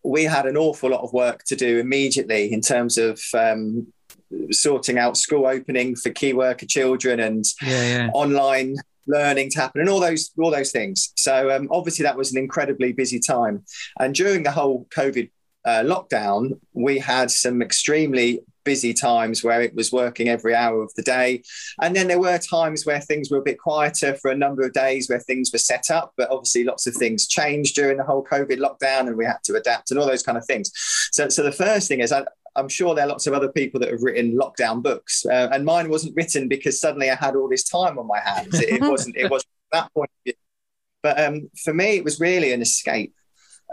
[0.05, 3.87] we had an awful lot of work to do immediately in terms of um,
[4.51, 8.11] sorting out school opening for key worker children and yeah, yeah.
[8.13, 11.13] online learning to happen and all those all those things.
[11.17, 13.65] So um, obviously that was an incredibly busy time.
[13.99, 15.31] And during the whole COVID
[15.65, 20.93] uh, lockdown, we had some extremely busy times where it was working every hour of
[20.93, 21.43] the day.
[21.81, 24.75] And then there were times where things were a bit quieter for a number of
[24.75, 26.13] days where things were set up.
[26.19, 29.55] But obviously, lots of things changed during the whole COVID lockdown and we had to
[29.55, 30.71] adapt and all those kind of things.
[31.13, 32.27] So, so the first thing is, I,
[32.57, 35.65] I'm sure there are lots of other people that have written lockdown books, uh, and
[35.65, 38.61] mine wasn't written because suddenly I had all this time on my hands.
[38.61, 39.17] It, it wasn't.
[39.17, 40.11] It wasn't that point.
[41.03, 43.15] But um, for me, it was really an escape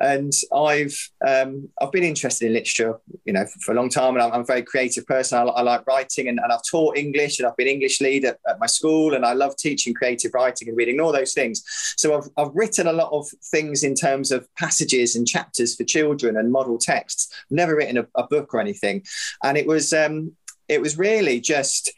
[0.01, 4.15] and I've um, I've been interested in literature, you know, for, for a long time,
[4.15, 5.37] and I'm, I'm, a very creative person.
[5.37, 8.39] I, I like writing, and, and, I've taught English, and I've been English lead at,
[8.47, 11.63] at, my school, and I love teaching creative writing and reading, and all those things.
[11.97, 15.85] So I've I've written a lot of things in terms of passages and chapters for
[15.85, 17.33] children and model texts.
[17.49, 19.03] Never written a, a book or anything,
[19.43, 20.33] and it was um,
[20.67, 21.93] it was really just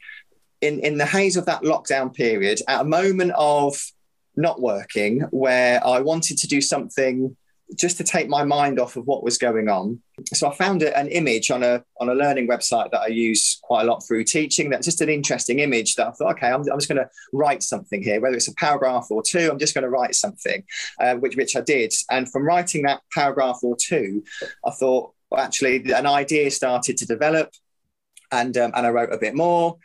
[0.60, 3.76] in in the haze of that lockdown period, at a moment of
[4.36, 7.36] not working, where I wanted to do something
[7.76, 10.00] just to take my mind off of what was going on.
[10.26, 13.82] So I found an image on a on a learning website that I use quite
[13.82, 14.70] a lot through teaching.
[14.70, 17.62] That's just an interesting image that I thought, okay, I'm, I'm just going to write
[17.62, 19.50] something here, whether it's a paragraph or two.
[19.50, 20.64] I'm just going to write something,
[21.00, 21.92] uh, which which I did.
[22.10, 24.24] And from writing that paragraph or two,
[24.64, 27.52] I thought well, actually an idea started to develop,
[28.32, 29.76] and um, and I wrote a bit more,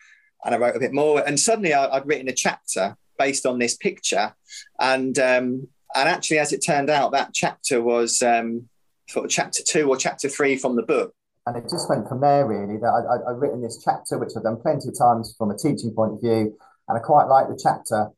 [0.46, 3.60] and I wrote a bit more, and suddenly I, would written a chapter based on
[3.60, 4.34] this picture,
[4.80, 8.68] and um, and actually, as it turned out, that chapter was um,
[9.10, 11.14] sort of chapter two or chapter three from the book.
[11.46, 12.78] And it just went from there, really.
[12.78, 15.92] That I, I'd written this chapter, which I've done plenty of times from a teaching
[15.92, 18.10] point of view, and I quite liked the chapter.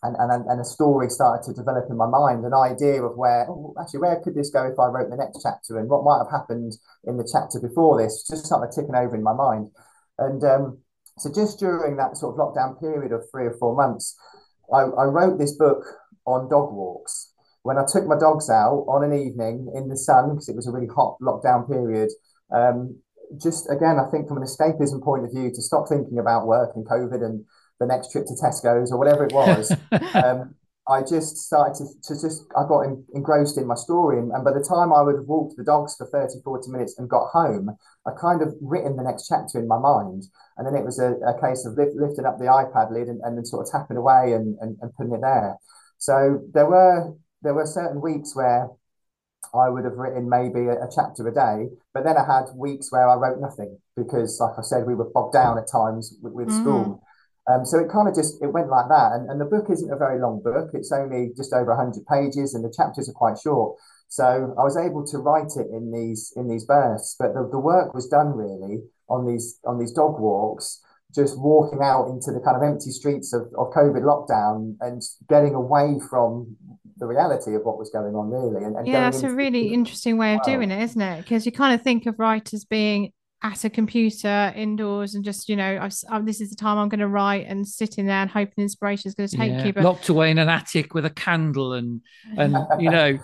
[0.00, 3.50] And, and, and a story started to develop in my mind, an idea of where,
[3.50, 6.22] oh, actually, where could this go if I wrote the next chapter and what might
[6.22, 9.72] have happened in the chapter before this, just started ticking over in my mind.
[10.18, 10.78] And um,
[11.18, 14.16] so, just during that sort of lockdown period of three or four months,
[14.72, 15.84] I, I wrote this book
[16.28, 17.32] on dog walks.
[17.62, 20.66] When I took my dogs out on an evening in the sun, because it was
[20.66, 22.10] a really hot lockdown period,
[22.54, 22.96] um,
[23.40, 26.72] just again, I think from an escapism point of view, to stop thinking about work
[26.76, 27.44] and COVID and
[27.80, 29.70] the next trip to Tesco's or whatever it was,
[30.14, 30.54] um,
[30.88, 34.18] I just started to, to just, I got in, engrossed in my story.
[34.18, 36.98] And, and, by the time I would have walked the dogs for 30, 40 minutes
[36.98, 40.24] and got home, I kind of written the next chapter in my mind.
[40.56, 43.20] And then it was a, a case of lift, lifting up the iPad lid and,
[43.22, 45.58] and then sort of tapping away and, and, and putting it there.
[45.98, 48.68] So there were there were certain weeks where
[49.54, 52.90] I would have written maybe a, a, chapter a day, but then I had weeks
[52.90, 56.32] where I wrote nothing because, like I said, we were bogged down at times with,
[56.32, 56.60] with mm.
[56.60, 57.02] school.
[57.48, 59.92] Um, so it kind of just it went like that, and, and the book isn't
[59.92, 63.38] a very long book; it's only just over hundred pages, and the chapters are quite
[63.38, 63.78] short.
[64.08, 67.58] So I was able to write it in these in these bursts, but the, the
[67.58, 70.80] work was done really on these on these dog walks
[71.14, 75.54] just walking out into the kind of empty streets of, of COVID lockdown and getting
[75.54, 76.56] away from
[76.98, 78.64] the reality of what was going on, really.
[78.64, 81.22] And, and yeah, that's a really interesting way of doing it, isn't it?
[81.22, 85.54] Because you kind of think of writers being at a computer indoors and just you
[85.54, 88.28] know I've, I've, this is the time i'm going to write and sitting there and
[88.28, 89.64] hoping inspiration is going to take yeah.
[89.64, 92.00] you but locked away in an attic with a candle and
[92.36, 93.16] and you know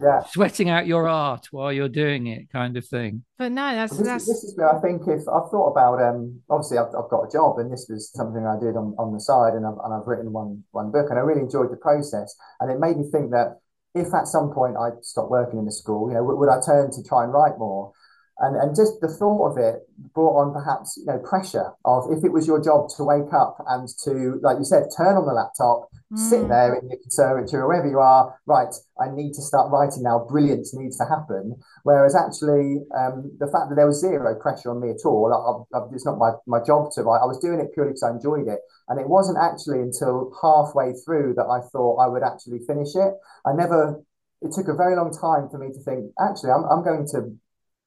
[0.00, 0.22] yeah.
[0.30, 4.06] sweating out your art while you're doing it kind of thing but no that's this,
[4.06, 7.24] that's this is where i think if i've thought about um obviously I've, I've got
[7.24, 9.92] a job and this was something i did on, on the side and I've, and
[9.92, 13.10] I've written one one book and i really enjoyed the process and it made me
[13.10, 13.58] think that
[13.96, 16.60] if at some point i stopped working in the school you know would, would i
[16.64, 17.92] turn to try and write more
[18.40, 19.82] and and just the thought of it
[20.14, 23.58] brought on perhaps you know pressure of if it was your job to wake up
[23.68, 26.18] and to like you said turn on the laptop mm.
[26.18, 30.02] sit there in your conservatory or wherever you are right i need to start writing
[30.02, 31.56] now brilliance needs to happen.
[31.82, 35.76] Whereas actually um, the fact that there was zero pressure on me at all I,
[35.76, 38.10] I, it's not my, my job to write i was doing it purely because i
[38.10, 38.60] enjoyed it.
[38.88, 43.14] And it wasn't actually until halfway through that i thought i would actually finish it.
[43.46, 44.02] I never
[44.42, 47.34] it took a very long time for me to think actually i'm, I'm going to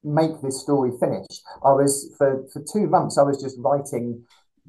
[0.04, 1.28] make this story finish.
[1.64, 3.18] I was for for two months.
[3.18, 4.24] I was just writing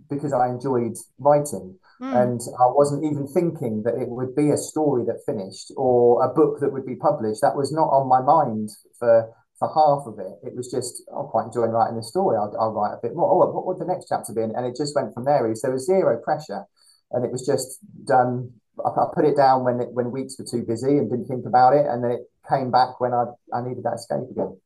[0.08, 1.78] because I enjoyed writing.
[2.00, 2.22] Mm.
[2.22, 6.28] And I wasn't even thinking that it would be a story that finished or a
[6.28, 7.40] book that would be published.
[7.42, 10.34] That was not on my mind for for half of it.
[10.42, 12.36] It was just I'm quite enjoying writing the story.
[12.36, 13.30] I'll, I'll, write a bit more.
[13.30, 14.42] Oh, what would the next chapter be?
[14.42, 15.46] And it just went from there.
[15.54, 16.64] So there was zero pressure,
[17.12, 18.50] and it was just done.
[18.84, 21.46] I, I put it down when it, when weeks were too busy and didn't think
[21.46, 24.58] about it, and then it came back when I I needed that escape again.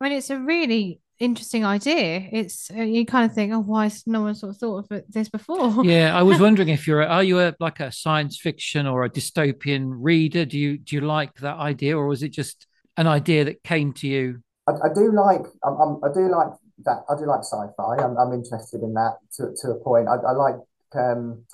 [0.00, 2.28] I mean, it's a really interesting idea.
[2.30, 5.02] It's uh, you kind of think, oh, why has no one sort of thought of
[5.08, 5.84] this before?
[5.84, 9.10] Yeah, I was wondering if you're are you a like a science fiction or a
[9.10, 10.44] dystopian reader?
[10.44, 13.92] Do you do you like that idea, or was it just an idea that came
[13.94, 14.42] to you?
[14.68, 16.52] I, I do like I'm, I'm, i do like
[16.84, 17.04] that.
[17.08, 17.96] I do like sci-fi.
[17.96, 20.08] I'm, I'm interested in that to, to a point.
[20.08, 20.56] I, I like
[20.94, 21.44] um,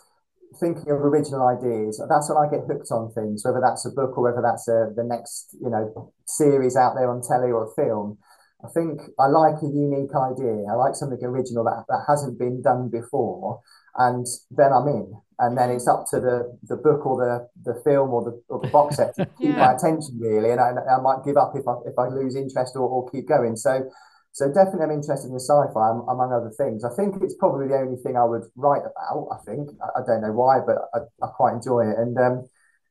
[0.59, 2.03] thinking of original ideas.
[2.09, 4.91] That's when I get hooked on things, whether that's a book or whether that's a,
[4.97, 8.19] the next you know series out there on telly or a film.
[8.65, 10.65] I think I like a unique idea.
[10.71, 13.61] I like something original that, that hasn't been done before,
[13.97, 15.13] and then I'm in.
[15.39, 18.61] And then it's up to the, the book or the, the film or the, or
[18.61, 19.57] the box set to keep yeah.
[19.57, 20.51] my attention really.
[20.51, 23.27] And I, I might give up if I if I lose interest or, or keep
[23.27, 23.57] going.
[23.57, 23.91] So
[24.33, 26.85] so definitely I'm interested in sci-fi among other things.
[26.85, 29.29] I think it's probably the only thing I would write about.
[29.35, 31.99] I think I, I don't know why, but I, I quite enjoy it.
[31.99, 32.47] And um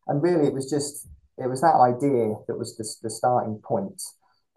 [0.07, 1.07] and really it was just
[1.37, 4.01] it was that idea that was the, the starting point.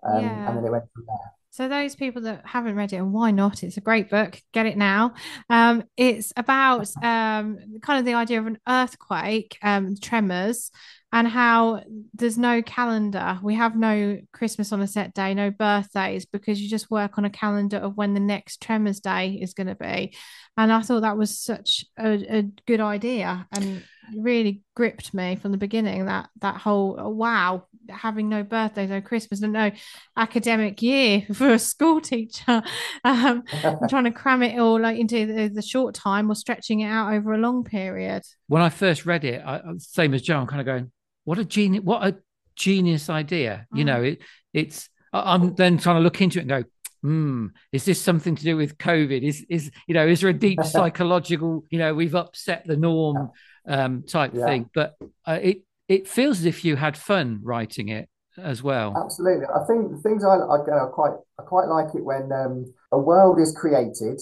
[0.05, 0.49] Um, yeah.
[0.49, 1.33] And then it went from there.
[1.55, 3.63] So those people that haven't read it, and why not?
[3.63, 4.41] It's a great book.
[4.53, 5.15] Get it now.
[5.49, 10.73] Um, it's about um, kind of the idea of an earthquake, um, tremors,
[11.13, 11.81] and how
[12.13, 13.39] there's no calendar.
[13.41, 17.25] We have no Christmas on a set day, no birthdays, because you just work on
[17.25, 20.17] a calendar of when the next Tremors Day is going to be.
[20.57, 23.85] And I thought that was such a, a, good idea and
[24.17, 26.07] really gripped me from the beginning.
[26.07, 29.71] That that whole oh, wow, having no birthdays, no Christmas, and no
[30.17, 32.63] academic year for a school teacher,
[33.05, 33.43] um,
[33.89, 37.13] trying to cram it all like into the, the, short time or stretching it out
[37.13, 38.23] over a long period.
[38.49, 40.91] When I first read it, I, same as Joe, I'm kind of going
[41.25, 42.17] what a genius what a
[42.55, 43.79] genius idea mm.
[43.79, 44.21] you know it,
[44.53, 46.65] it's i'm then trying to look into it and go
[47.03, 50.35] hmm is this something to do with covid is is you know is there a
[50.35, 53.31] deep psychological you know we've upset the norm
[53.67, 54.47] um type yeah.
[54.47, 54.95] thing but
[55.27, 59.65] uh, it it feels as if you had fun writing it as well absolutely i
[59.67, 63.39] think the things i, I, I quite i quite like it when um, a world
[63.39, 64.21] is created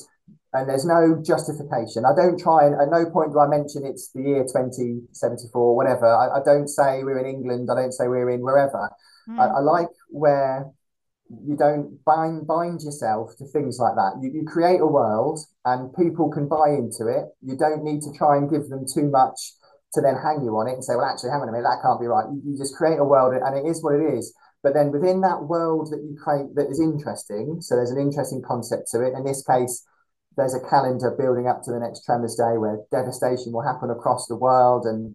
[0.55, 2.05] and there's no justification.
[2.05, 6.07] I don't try and at no point do I mention it's the year 2074, whatever.
[6.07, 7.71] I, I don't say we're in England.
[7.71, 8.91] I don't say we're in wherever.
[9.29, 9.39] Mm.
[9.39, 10.71] I, I, like where
[11.47, 14.19] you don't bind bind yourself to things like that.
[14.21, 17.33] You, you create a world and people can buy into it.
[17.41, 19.53] You don't need to try and give them too much
[19.95, 21.85] to then hang you on it and say, well, actually, hang on a minute, that
[21.85, 22.25] can't be right.
[22.31, 24.33] You, you just create a world and it is what it is.
[24.63, 28.43] But then within that world that you create that is interesting, so there's an interesting
[28.47, 29.13] concept to it.
[29.13, 29.85] In this case,
[30.37, 34.27] there's a calendar building up to the next Tremors Day where devastation will happen across
[34.27, 35.15] the world and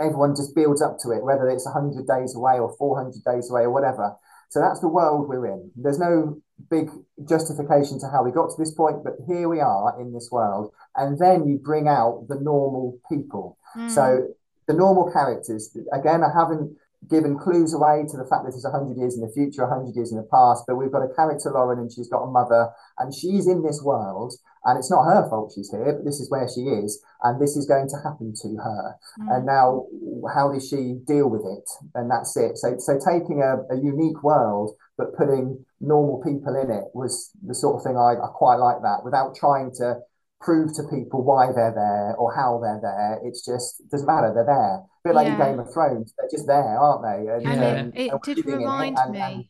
[0.00, 3.62] everyone just builds up to it, whether it's 100 days away or 400 days away
[3.62, 4.16] or whatever.
[4.50, 5.70] So that's the world we're in.
[5.76, 6.88] There's no big
[7.28, 10.72] justification to how we got to this point, but here we are in this world.
[10.96, 13.58] And then you bring out the normal people.
[13.76, 13.90] Mm.
[13.90, 14.28] So
[14.66, 16.76] the normal characters, again, I haven't
[17.10, 20.10] given clues away to the fact that it's 100 years in the future, 100 years
[20.10, 23.12] in the past, but we've got a character, Lauren, and she's got a mother, and
[23.12, 24.34] she's in this world
[24.64, 27.56] and it's not her fault she's here, but this is where she is, and this
[27.56, 28.96] is going to happen to her.
[29.20, 29.36] Mm.
[29.36, 29.86] And now,
[30.34, 31.68] how does she deal with it?
[31.94, 32.56] And that's it.
[32.56, 37.54] So, so taking a, a unique world but putting normal people in it was the
[37.54, 39.98] sort of thing I, I quite like that without trying to
[40.44, 43.20] prove to people why they're there or how they're there.
[43.24, 44.32] It's just it doesn't matter.
[44.34, 44.76] They're there.
[44.76, 45.38] A bit like yeah.
[45.38, 46.12] Game of Thrones.
[46.18, 47.32] They're just there, aren't they?
[47.32, 49.20] And, and it, it did remind it, me.
[49.20, 49.44] And,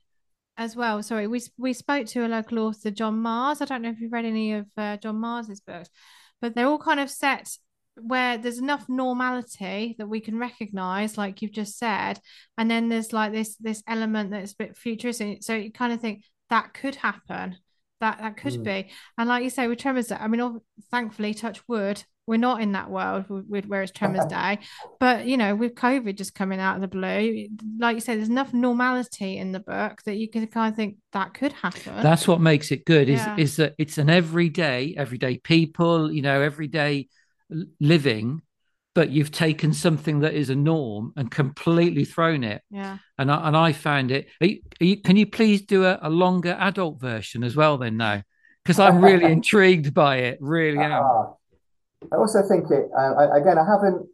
[0.57, 1.03] as well.
[1.03, 3.61] Sorry, we we spoke to a local author, John Marrs.
[3.61, 5.91] I don't know if you've read any of uh, John Marrs's books,
[6.41, 7.51] but they're all kind of set
[7.97, 12.21] where there's enough normality that we can recognize, like you've just said,
[12.59, 15.43] and then there's like this this element that's a bit futuristic.
[15.43, 17.57] So you kind of think that could happen.
[18.01, 18.65] That that could mm.
[18.65, 22.73] be, and like you say with Tremors, I mean, thankfully, touch wood, we're not in
[22.73, 24.59] that world with, where it's Tremors Day,
[24.99, 27.47] but you know, with COVID just coming out of the blue,
[27.79, 30.97] like you said, there's enough normality in the book that you can kind of think
[31.13, 32.03] that could happen.
[32.03, 33.09] That's what makes it good.
[33.09, 33.37] Is yeah.
[33.37, 37.09] is that it's an everyday, everyday people, you know, everyday
[37.81, 38.43] living,
[38.95, 42.63] but you've taken something that is a norm and completely thrown it.
[42.71, 42.99] Yeah.
[43.19, 44.29] And I, and I found it.
[44.41, 47.77] Are you, are you, can you please do a, a longer adult version as well?
[47.77, 48.23] Then now,
[48.65, 50.39] because I'm really intrigued by it.
[50.41, 50.93] Really am.
[50.93, 51.25] Uh,
[52.13, 53.59] I also think it uh, again.
[53.59, 54.07] I haven't,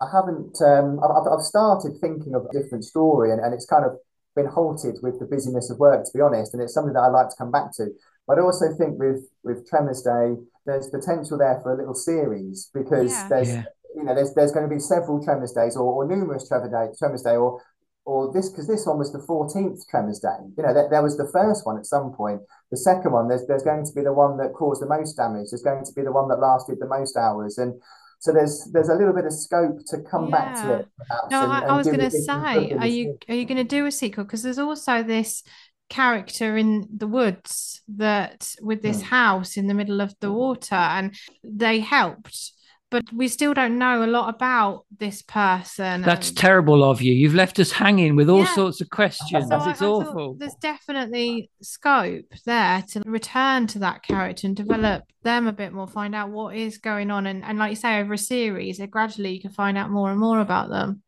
[0.00, 0.60] I haven't.
[0.62, 3.96] Um, I've, I've started thinking of a different story, and, and it's kind of
[4.36, 7.08] been halted with the busyness of work, to be honest, and it's something that I'd
[7.08, 7.88] like to come back to.
[8.26, 10.34] But I also think with with Tremors Day,
[10.66, 13.28] there's potential there for a little series because Yeah.
[13.28, 13.64] there's Yeah.
[13.96, 16.92] You know there's there's going to be several Tremors Days or, or numerous Trevor Day,
[16.98, 17.60] Tremors Day or
[18.04, 20.38] or this because this one was the 14th Tremors Day.
[20.56, 22.40] You know, there, there was the first one at some point.
[22.70, 25.48] The second one, there's there's going to be the one that caused the most damage.
[25.50, 27.74] There's going to be the one that lasted the most hours, and
[28.20, 30.86] so there's there's a little bit of scope to come back to it.
[30.98, 33.56] Perhaps, No, and, I, and I was going to say, are you are you going
[33.58, 34.24] to do a sequel?
[34.24, 35.42] Because there's also this
[35.88, 39.06] character in the woods that with this Hmm.
[39.06, 42.52] house in the middle of the water, and they helped,
[42.96, 46.00] but we still don't know a lot about this person.
[46.00, 47.12] That's and- terrible of you.
[47.12, 48.54] You've left us hanging with all Yeah.
[48.54, 49.48] sorts of questions.
[49.48, 50.34] So it's I thought awful.
[50.38, 55.86] There's definitely scope there to return to that character and develop them a bit more,
[55.86, 58.90] find out what is going on, and, and like you say, over a series, it
[58.90, 61.02] gradually you can find out more and more about them.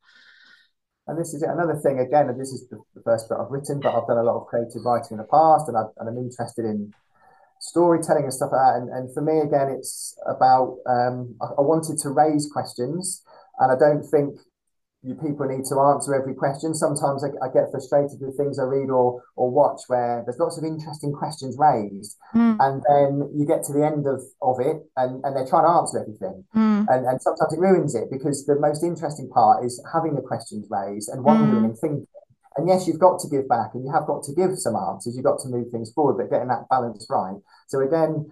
[1.07, 1.49] And this is it.
[1.49, 4.19] Another thing, again, and this is the, the first book I've written, but I've done
[4.19, 6.93] a lot of creative writing in the past, and, I, and I'm interested in
[7.61, 8.77] storytelling and stuff like that.
[8.81, 13.23] And, and for me, again, it's about um, I, I wanted to raise questions,
[13.59, 14.39] and I don't think
[15.03, 16.75] you people need to answer every question.
[16.75, 20.59] Sometimes I, I get frustrated with things I read or or watch where there's lots
[20.59, 24.83] of interesting questions raised, Mm, and then you get to the end of, of it,
[24.97, 28.45] and, and they're trying to answer everything mm, and, and sometimes it ruins it because
[28.45, 31.65] the most interesting part is having the questions raised and wondering Mm.
[31.67, 32.07] and thinking.
[32.59, 35.15] And yes, you've got to give back and you have got to give some answers.
[35.17, 37.37] You've got to move things forward, but getting that balance right.
[37.69, 38.31] So again,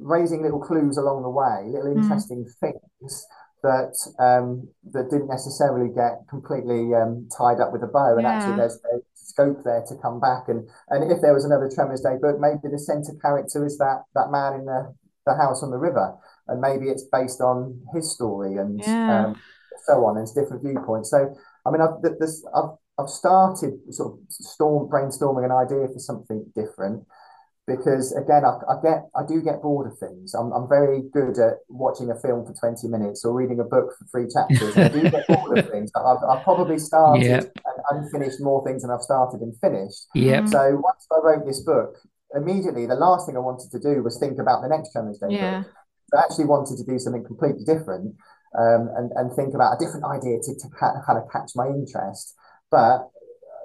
[0.00, 2.00] raising little clues along the way, little Mm.
[2.02, 3.26] interesting things
[3.62, 8.16] that um, that didn't necessarily get completely um, tied up with a bow.
[8.16, 8.80] And actually, there's,
[9.14, 10.48] scope there to come back.
[10.48, 14.04] And and if there was another Tremors Day book, maybe the centre character is that
[14.14, 14.94] that man in the
[15.26, 16.14] the house on the river,
[16.48, 19.26] and maybe it's based on his story and Yeah.
[19.26, 19.42] um,
[19.84, 20.14] so on.
[20.16, 21.10] There's different viewpoints.
[21.10, 21.34] So
[21.66, 26.44] I mean, I've this I've I've started sort of storm brainstorming an idea for something
[26.54, 27.04] different
[27.66, 30.34] because again, I, I get I do get bored of things.
[30.34, 33.92] I'm I'm very good at watching a film for 20 minutes or reading a book
[33.98, 34.76] for three chapters.
[34.76, 35.90] I do get bored of things.
[35.96, 37.40] I've, I've probably started Yeah.
[37.42, 40.06] and unfinished more things than I've started and finished.
[40.14, 40.44] Yep.
[40.44, 40.48] Mm.
[40.48, 41.96] So once I wrote this book,
[42.34, 45.34] immediately the last thing I wanted to do was think about the next Tremors Day
[45.36, 45.62] Yeah.
[45.62, 45.72] book.
[46.14, 48.14] I actually wanted to do something completely different
[48.56, 52.34] um, and, and think about a different idea to, to kind of catch my interest.
[52.70, 53.10] But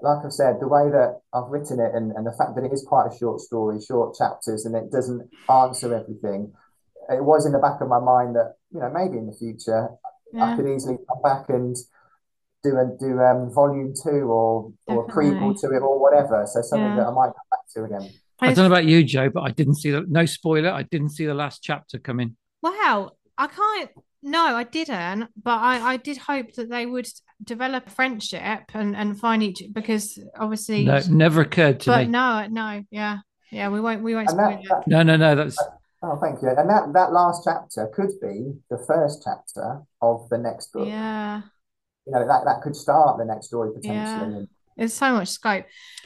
[0.02, 2.74] like I've said, the way that I've written it and, and the fact that it
[2.74, 6.54] is quite a short story, short chapters, and it doesn't answer everything,
[7.10, 9.90] it was in the back of my mind that, you know, maybe in the future
[10.40, 11.76] I could easily come back and
[12.64, 16.46] do a do um volume two or or a prequel to it or whatever.
[16.46, 17.04] So something Yeah.
[17.04, 18.10] that I might come back to again.
[18.40, 20.70] I don't know about you, Joe, but I didn't see the no spoiler.
[20.70, 22.38] I didn't see the last chapter come in.
[22.62, 23.92] Wow, I can't.
[24.24, 25.30] No, I didn't.
[25.42, 27.08] But I, I did hope that they would
[27.44, 30.86] develop a friendship and and find each because obviously.
[30.86, 32.12] No, never occurred to but me.
[32.12, 33.20] no, no, yeah,
[33.52, 33.70] yeah.
[33.70, 34.04] We won't.
[34.04, 34.70] We won't spoil that, it.
[34.70, 35.36] that No, no, no.
[35.36, 35.58] That's
[36.04, 36.50] oh thank you.
[36.50, 40.88] And that that last chapter could be the first chapter of the next book.
[40.88, 41.42] Yeah,
[42.06, 44.42] You know, that that could start the next story potentially.
[44.42, 44.46] Yeah.
[44.78, 45.66] There's so much scope,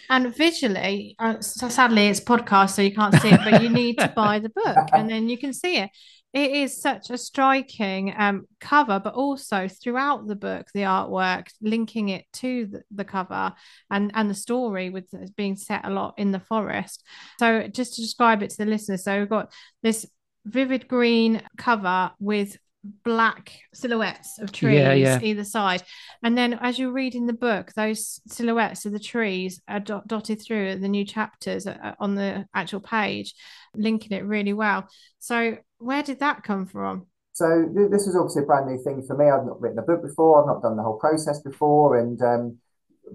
[0.10, 4.00] and visually, uh, so sadly, it's podcast, so you can't see it, but you need
[4.00, 5.92] to buy the book, and then you can see it.
[6.36, 12.10] It is such a striking um, cover, but also throughout the book, the artwork linking
[12.10, 13.54] it to the, the cover
[13.90, 15.08] and and the story with
[15.38, 17.04] being set a lot in the forest.
[17.40, 20.06] So just to describe it to the listeners, so we've got this
[20.46, 22.58] vivid green cover with
[23.04, 25.20] black silhouettes of trees Yeah, yeah.
[25.22, 25.82] either side
[26.24, 30.08] and then as you read in the book those silhouettes of the trees are dot-
[30.08, 33.34] dotted through the new chapters uh, on the actual page
[33.78, 34.88] linking it really well
[35.20, 39.04] so where did that come from So th- this was obviously a brand new thing
[39.08, 39.26] for me.
[39.28, 40.40] I've not written a book before.
[40.40, 42.44] I've not done the whole process before, and um,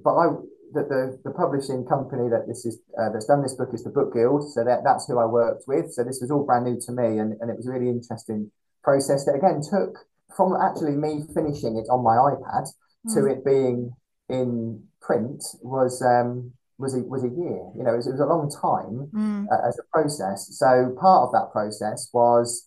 [0.05, 0.27] but I
[0.75, 3.89] the, the the publishing company that this is uh, that's done this book is the
[3.99, 4.45] Book Guild.
[4.53, 5.87] So that that's who I worked with.
[5.95, 8.53] So this was all brand new to me, and and it was a really interesting
[8.85, 9.93] process that again took
[10.37, 12.65] from actually me finishing it on my iPad
[13.15, 13.31] to Mm.
[13.33, 13.79] it being
[14.29, 17.61] in print was um was a was a year.
[17.77, 19.47] You know, it was, it was a long time Mm.
[19.53, 20.49] uh, as a process.
[20.59, 22.67] So part of that process was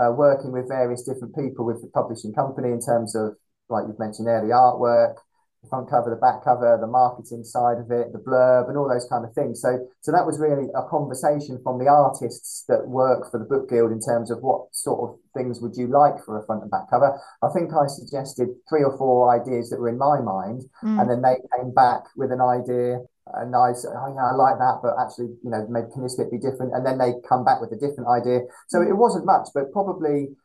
[0.00, 3.34] uh, working with various different people with the publishing company in terms of,
[3.68, 5.14] like you've mentioned the artwork,
[5.62, 8.88] the front cover, the back cover, the marketing side of it, the blurb, and all
[8.88, 9.62] those kind of things.
[9.62, 9.70] So,
[10.02, 13.92] so that was really a conversation from the artists that work for the Book Guild
[13.92, 16.90] in terms of what sort of things would you like for a front and back
[16.90, 17.18] cover.
[17.42, 21.00] I think I suggested three or four ideas that were in my mind, Mm.
[21.00, 23.00] and then they came back with an idea
[23.32, 26.16] and I said, oh yeah, I like that, but actually, you know, maybe can this
[26.16, 26.74] bit be different?
[26.74, 28.40] And then they come back with a different idea.
[28.68, 30.36] So it wasn't much, but probably,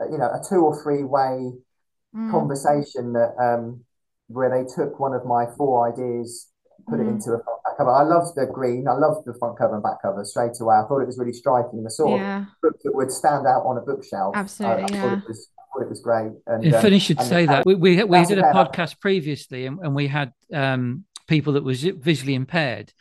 [0.00, 1.52] uh, you know, a two or three way
[2.14, 2.30] Mm.
[2.30, 3.82] conversation that um,
[4.28, 6.48] where they took one of my four ideas
[6.88, 7.06] put mm.
[7.06, 7.90] it into a front back cover.
[7.90, 8.86] I loved the green.
[8.86, 10.76] I loved the front cover and back cover straight away.
[10.76, 11.82] I thought it was really striking.
[11.82, 12.42] The sort yeah.
[12.42, 14.36] of book that would stand out on a bookshelf.
[14.36, 15.18] Absolutely, I, I yeah.
[15.18, 15.48] It was,
[15.80, 16.30] it was great.
[16.46, 19.96] And, um, funny should say that we we, we did a podcast previously, and, and
[19.96, 22.92] we had um, people that was visually impaired,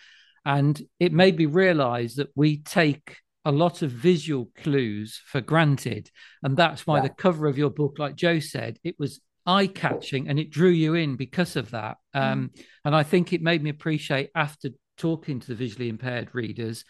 [0.45, 6.09] and it made me realise that we take a lot of visual clues for granted,
[6.41, 7.03] and that's why yeah.
[7.03, 10.69] the cover of your book, like Joe said, it was eye catching and it drew
[10.69, 11.97] you in because of that.
[12.15, 12.21] Mm.
[12.21, 12.63] Um, mm.
[12.85, 16.85] And I think it made me appreciate after talking to the visually impaired readers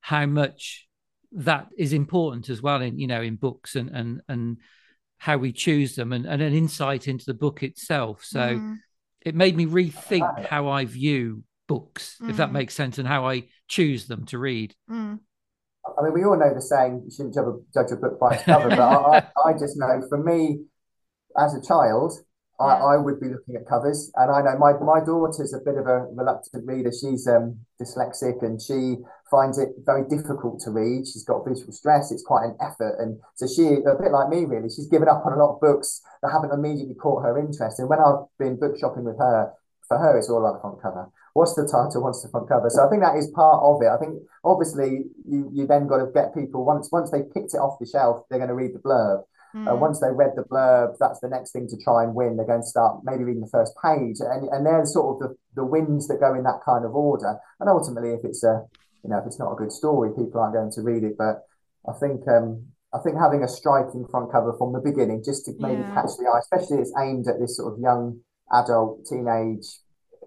[0.00, 0.86] how much
[1.32, 4.58] that is important as well in you know in books and and and
[5.18, 8.22] how we choose them and, and an insight into the book itself.
[8.22, 8.76] So mm.
[9.26, 12.30] It made me rethink how I view books, mm.
[12.30, 12.52] if that mm.
[12.52, 14.74] makes sense, and how I choose them to read.
[14.88, 15.18] Mm.
[15.98, 18.36] I mean, we all know the saying, you shouldn't judge a, judge a book by
[18.36, 20.60] its cover, but I, I, I just know for me,
[21.36, 22.12] as a child,
[22.60, 24.10] I, I, would be looking at covers.
[24.14, 26.90] And I know my, my daughter's a bit of a reluctant reader.
[26.90, 28.96] She's um, dyslexic and she
[29.30, 31.06] finds it very difficult to read.
[31.06, 32.12] She's got visual stress.
[32.12, 32.96] It's quite an effort.
[32.98, 35.60] And so she, a bit like me, really, she's given up on a lot of
[35.60, 37.78] books that haven't immediately caught her interest.
[37.78, 39.52] And when I've been book shopping with her,
[39.88, 41.10] for her, it's all on the front cover.
[41.34, 42.02] What's the title?
[42.02, 42.70] What's the front cover?
[42.70, 43.88] So I think that is part of it.
[43.88, 47.58] I think obviously you you then got to get people once once they picked it
[47.60, 49.22] off the shelf, they're going to read the blurb.
[49.54, 49.70] Mm.
[49.70, 52.36] Uh, once they read the blurb, that's the next thing to try and win.
[52.36, 55.36] They're going to start maybe reading the first page, and and they're sort of the,
[55.54, 57.36] the wins that go in that kind of order.
[57.60, 58.64] And ultimately, if it's a
[59.06, 61.16] you know if it's not a good story, people aren't going to read it.
[61.16, 61.46] But
[61.88, 65.52] I think um, I think having a striking front cover from the beginning, just to
[65.58, 65.94] maybe yeah.
[65.94, 68.18] catch the eye, especially it's aimed at this sort of young
[68.52, 69.66] adult teenage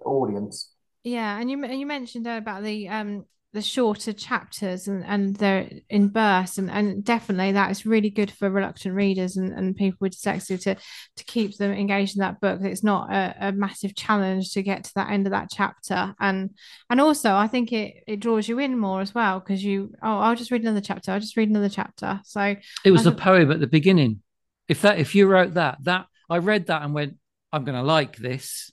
[0.06, 0.72] audience.
[1.04, 6.08] Yeah, and you you mentioned about the um the shorter chapters and, and they're in
[6.10, 10.14] bursts and, and definitely that is really good for reluctant readers and, and people with
[10.14, 10.76] dyslexia to
[11.16, 12.62] to keep them engaged in that book.
[12.62, 16.14] It's not a, a massive challenge to get to that end of that chapter.
[16.20, 16.52] And
[16.92, 20.20] and also i think it it draws you in more as well because you oh
[20.20, 22.22] i'll just read another chapter i'll just read another chapter.
[22.26, 24.22] So it was a poem at the beginning.
[24.68, 27.16] If that if you wrote that that i read that and went
[27.52, 28.72] i'm going to like this.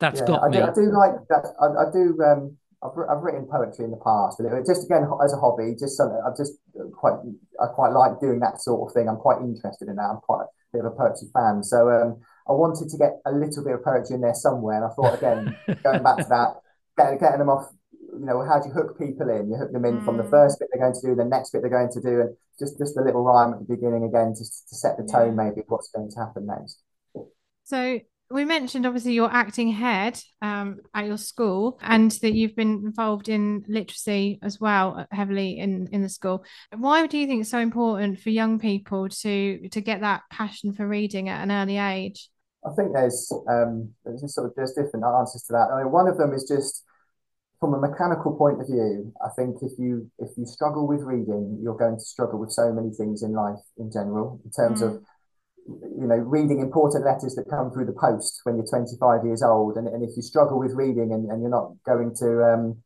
[0.00, 0.56] That's yeah, got I me.
[0.58, 1.54] Do, I do like that.
[1.60, 5.32] I, I do um I've, I've written poetry in the past, but just again as
[5.32, 6.58] a hobby, just something I've just
[6.92, 7.14] quite
[7.62, 9.08] I quite like doing that sort of thing.
[9.08, 10.10] I'm quite interested in that.
[10.10, 13.30] I'm quite a bit of a poetry fan, so um, I wanted to get a
[13.30, 14.82] little bit of poetry in there somewhere.
[14.82, 16.58] And I thought again, going back to that,
[16.98, 17.70] getting, getting them off.
[18.12, 19.48] You know, how do you hook people in?
[19.48, 20.04] You hook them in mm.
[20.04, 20.30] from the mm.
[20.30, 22.76] first bit they're going to do, the next bit they're going to do, and just
[22.78, 25.44] just a little rhyme at the beginning again, just to set the tone, yeah.
[25.44, 26.82] maybe what's going to happen next.
[27.64, 28.00] So
[28.32, 33.28] we mentioned obviously your acting head um, at your school and that you've been involved
[33.28, 36.44] in literacy as well uh, heavily in in the school.
[36.76, 40.72] Why do you think it's so important for young people to to get that passion
[40.72, 42.30] for reading at an early age?
[42.64, 45.68] I think there's um there's sort of there's different answers to that.
[45.72, 46.84] I mean one of them is just
[47.60, 51.60] from a mechanical point of view i think if you if you struggle with reading
[51.62, 54.88] you're going to struggle with so many things in life in general in terms mm.
[54.88, 55.04] of
[55.66, 59.76] you know, reading important letters that come through the post when you're 25 years old.
[59.76, 62.82] And, and if you struggle with reading and, and you're not going to um,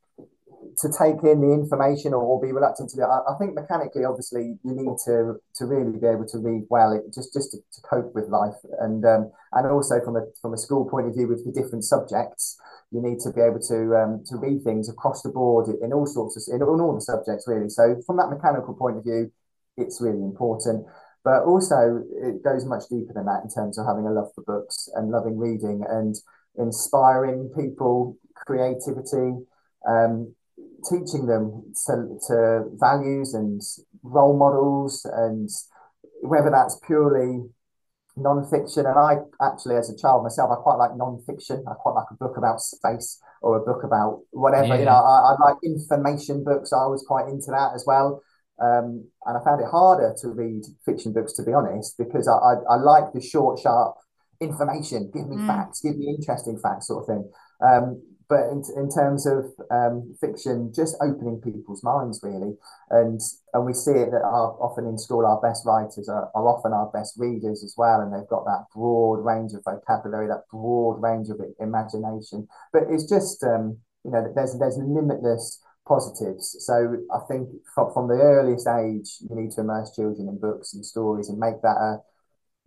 [0.79, 3.55] to take in the information or, or be reluctant to do it, I, I, think
[3.55, 7.53] mechanically, obviously, you need to to really be able to read well, it, just just
[7.53, 8.61] to, to cope with life.
[8.81, 11.85] And um, and also from a from a school point of view with the different
[11.85, 12.59] subjects,
[12.93, 16.07] you need to be able to um, to read things across the board in all
[16.07, 17.71] sorts of in, in all the subjects really.
[17.71, 19.33] So from that mechanical point of view,
[19.77, 20.87] it's really important.
[21.27, 24.45] But also, it goes much deeper than that in terms of having a love for
[24.47, 26.15] books and loving reading and
[26.57, 29.35] inspiring people, creativity,
[29.91, 30.37] um,
[30.89, 33.61] teaching them to, to values and
[34.05, 35.49] role models, and
[36.23, 37.43] whether that's purely
[38.17, 38.87] non-fiction.
[38.87, 41.65] And i actually as a child myself i quite like non-fiction.
[41.67, 44.79] I quite like a book about space or a book about whatever yeah.
[44.79, 46.73] you know I, I, like information books.
[46.73, 48.23] I was quite into that as well
[48.63, 52.35] um, and I found it harder to read fiction books, to be honest, because I,
[52.35, 53.97] I, I like the short, sharp
[54.41, 55.11] information.
[55.13, 55.47] Give me mm.
[55.47, 57.31] facts, give me interesting facts, sort of thing.
[57.61, 62.57] Um, but in, in terms of um, fiction, just opening people's minds, really.
[62.91, 63.21] And
[63.53, 66.73] and we see it that our, often in school, our best writers are, are often
[66.73, 68.01] our best readers as well.
[68.01, 72.49] And they've got that broad range of vocabulary, that broad range of imagination.
[72.73, 76.57] But it's just, um, you know, there's, there's limitless positives.
[76.61, 80.75] So I think from, from the earliest age, you need to immerse children in books
[80.75, 81.99] and stories and make that a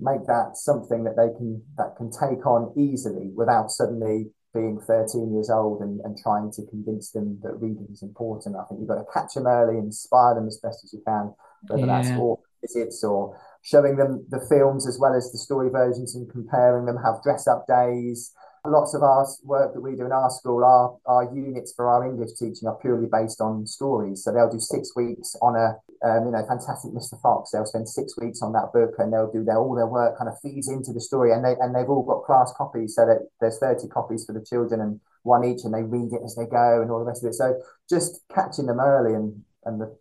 [0.01, 5.33] make that something that they can that can take on easily without suddenly being 13
[5.33, 8.55] years old and, and trying to convince them that reading is important.
[8.55, 11.35] I think you've got to catch them early, inspire them as best as you can,
[11.67, 12.01] whether yeah.
[12.01, 16.31] that's or visits or showing them the films as well as the story versions and
[16.31, 18.33] comparing them, have dress up days,
[18.65, 22.05] Lots of our work that we do in our school, our, our units for our
[22.05, 24.23] English teaching are purely based on stories.
[24.23, 27.19] So they'll do six weeks on a, um, you know, fantastic Mr.
[27.21, 27.51] Fox.
[27.51, 30.29] They'll spend six weeks on that book and they'll do their, all their work kind
[30.29, 31.31] of feeds into the story.
[31.31, 34.43] And, they, and they've all got class copies so that there's 30 copies for the
[34.43, 37.23] children and one each and they read it as they go and all the rest
[37.23, 37.35] of it.
[37.35, 39.95] So just catching them early and, and the,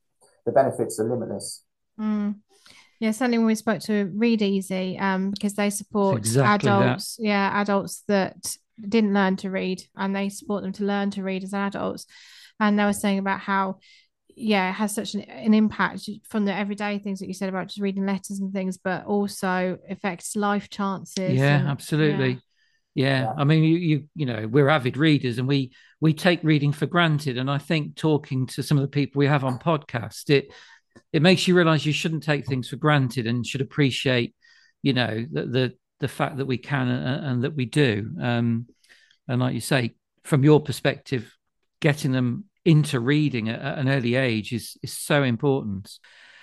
[0.46, 1.62] the benefits are limitless.
[1.98, 2.36] Mm.
[3.00, 7.24] Yeah, certainly when we spoke to Read Easy, um, because they support exactly adults, that.
[7.24, 11.44] yeah, adults that didn't learn to read, and they support them to learn to read
[11.44, 12.06] as adults.
[12.58, 13.78] And they were saying about how,
[14.34, 17.68] yeah, it has such an, an impact from the everyday things that you said about
[17.68, 21.34] just reading letters and things, but also affects life chances.
[21.34, 22.30] Yeah, and, absolutely.
[22.30, 22.38] Yeah.
[22.94, 23.22] Yeah.
[23.22, 23.32] yeah.
[23.36, 25.70] I mean, you, you, you know, we're avid readers, and we
[26.00, 27.38] we take reading for granted.
[27.38, 30.52] And I think talking to some of the people we have on podcast, it
[31.12, 34.34] it makes you realize you shouldn't take things for granted and should appreciate,
[34.82, 38.10] you know, the the, the fact that we can and, and that we do.
[38.20, 38.66] Um,
[39.26, 41.34] and like you say, from your perspective,
[41.80, 45.98] getting them into reading at, at an early age is is so important.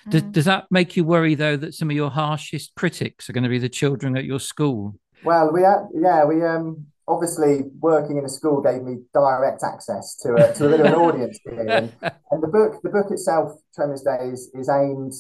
[0.07, 0.11] Mm.
[0.11, 3.43] Does, does that make you worry though that some of your harshest critics are going
[3.43, 4.95] to be the children at your school?
[5.23, 10.15] Well, we are, yeah, we um obviously working in a school gave me direct access
[10.17, 11.59] to a, to a bit of an audience here.
[11.59, 11.93] And,
[12.31, 15.13] and, the book the book itself, Tremors Day, is, is aimed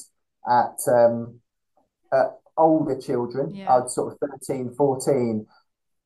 [0.47, 1.39] at, um,
[2.11, 3.73] at older children, yeah.
[3.73, 5.45] uh, sort of 13, 14.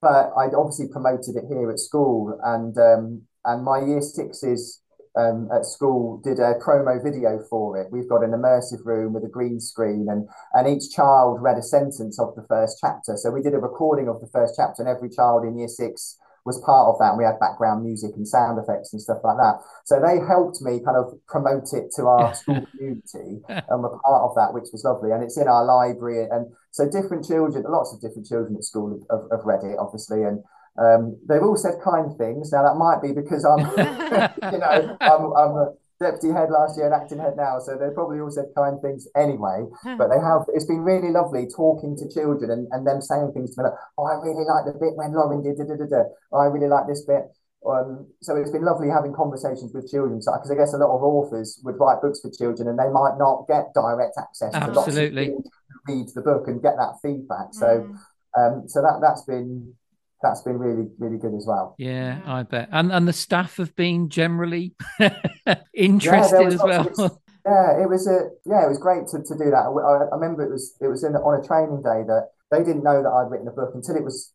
[0.02, 4.82] But I'd obviously promoted it here at school, and um, and my year sixes
[5.18, 7.92] um, at school did a promo video for it.
[7.92, 11.64] We've got an immersive room with a green screen, and and each child read a
[11.64, 13.18] sentence of the first chapter.
[13.18, 16.18] So we did a recording of the first chapter, and every child in year six
[16.46, 17.10] was part of that.
[17.10, 19.60] And we had background music and sound effects and stuff like that.
[19.86, 24.24] So they helped me kind of promote it to our school community, and were part
[24.24, 25.12] of that, which was lovely.
[25.12, 28.94] And it's in our library, and so different children, lots of different children at school
[29.10, 30.44] have, have read it, obviously, and
[30.80, 32.52] um, they've all said kind things.
[32.52, 33.60] Now that might be because I'm,
[34.54, 37.92] you know, I'm, I'm, a deputy head last year and acting head now, so they
[37.94, 39.68] probably all said kind things anyway.
[39.84, 40.48] But they have.
[40.56, 43.78] It's been really lovely talking to children and, and them saying things to me like,
[43.98, 46.04] "Oh, I really like the bit when Lauren did da da da da.
[46.32, 47.28] Oh, I really like this bit."
[47.68, 50.96] Um, so it's been lovely having conversations with children because so, I guess a lot
[50.96, 55.26] of authors would write books for children and they might not get direct access Absolutely.
[55.28, 55.54] to lots of
[55.86, 57.52] read the book and get that feedback.
[57.52, 58.00] So, mm.
[58.40, 59.76] um, so that that's been
[60.22, 61.76] that's been really really good as well.
[61.78, 62.70] Yeah, I bet.
[62.72, 64.76] And and the staff have been generally
[65.74, 67.22] interested yeah, as well.
[67.46, 69.64] Yeah, it was a yeah, it was great to, to do that.
[69.66, 72.84] I, I remember it was it was in on a training day that they didn't
[72.84, 74.34] know that I'd written a book until it was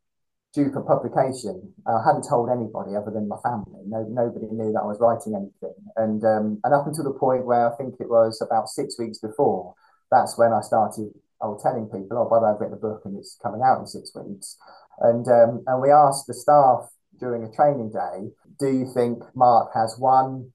[0.55, 1.75] due for publication.
[1.87, 3.83] I hadn't told anybody other than my family.
[3.87, 5.77] No, nobody knew that I was writing anything.
[5.97, 9.19] And um, and up until the point where I think it was about six weeks
[9.19, 9.75] before,
[10.11, 11.11] that's when I started.
[11.43, 13.61] I was telling people, oh, by the way, I've written a book and it's coming
[13.61, 14.57] out in six weeks.
[14.99, 16.89] And um, and we asked the staff
[17.19, 20.53] during a training day, do you think Mark has won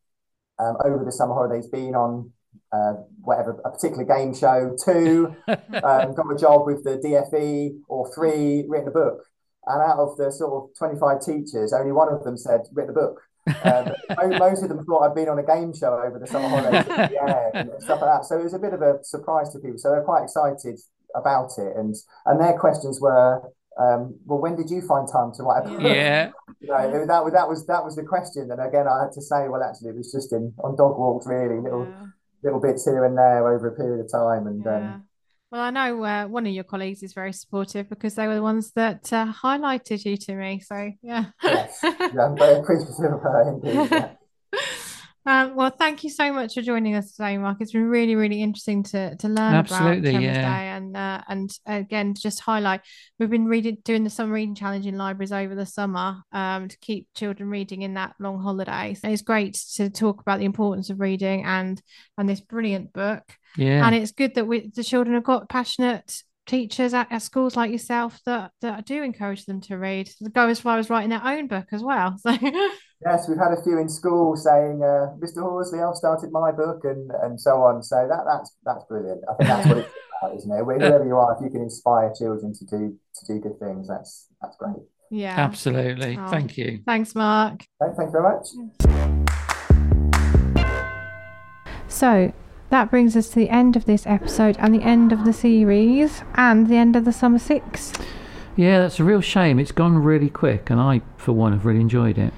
[0.60, 2.32] um, over the summer holidays been on
[2.72, 8.14] uh, whatever a particular game show, two um, got a job with the DFE, or
[8.14, 9.26] three written a book?
[9.66, 12.92] And out of the sort of twenty five teachers, only one of them said written
[12.92, 13.22] a book.
[13.64, 13.94] Um,
[14.38, 17.50] most of them thought I'd been on a game show over the summer holidays, yeah,
[17.54, 18.26] and stuff like that.
[18.26, 19.78] So it was a bit of a surprise to people.
[19.78, 20.80] So they're quite excited
[21.16, 23.42] about it, and and their questions were,
[23.80, 25.82] um, well, when did you find time to write a book?
[25.82, 26.32] Yeah.
[26.60, 28.52] you know, that was that was that was the question.
[28.52, 31.26] And again, I had to say, well, actually, it was just in on dog walks,
[31.26, 32.08] really, little yeah.
[32.44, 34.48] little bits here and there over a period of time.
[34.48, 34.94] And um, yeah.
[34.96, 35.04] um,
[35.52, 38.44] well, I know uh, one of your colleagues is very supportive because they were the
[38.44, 40.60] ones that uh, highlighted you to me.
[40.60, 41.26] So yeah.
[41.42, 43.92] yes, yeah, I'm very appreciative of her indeed.
[43.92, 44.10] Yeah.
[45.26, 47.58] Um, well, thank you so much for joining us today, Mark.
[47.60, 50.34] It's been really, really interesting to to learn Absolutely, about yeah.
[50.34, 52.82] Day and uh, and again to just highlight.
[53.20, 56.78] We've been reading doing the summer reading challenge in libraries over the summer um, to
[56.80, 58.94] keep children reading in that long holiday.
[58.94, 61.82] So it's great to talk about the importance of reading and
[62.18, 63.24] and this brilliant book.
[63.58, 67.56] Yeah, and it's good that we the children have got passionate teachers at, at schools
[67.56, 70.10] like yourself that that do encourage them to read.
[70.34, 72.18] Go as far as writing their own book as well.
[72.18, 72.36] So.
[73.06, 75.41] Yes, we've had a few in school saying, uh, "Mr.
[75.41, 77.82] Horsley, I've started my book," and and so on.
[77.82, 79.24] So that that's that's brilliant.
[79.24, 79.89] I think that's what it's
[80.22, 80.66] about, isn't it?
[80.66, 84.28] Wherever you are, if you can inspire children to do to do good things, that's
[84.41, 84.84] that's great.
[85.10, 86.18] Yeah, absolutely.
[86.20, 86.82] Oh, Thank you.
[86.86, 87.66] Thanks, Mark.
[87.80, 88.47] Thank, thank very much.
[91.88, 92.34] So
[92.70, 96.24] that brings us to the end of this episode and the end of the series
[96.36, 97.94] and the end of the summer six.
[98.56, 99.60] Yeah, that's a real shame.
[99.60, 102.34] It's gone really quick, and I, for one, have really enjoyed it.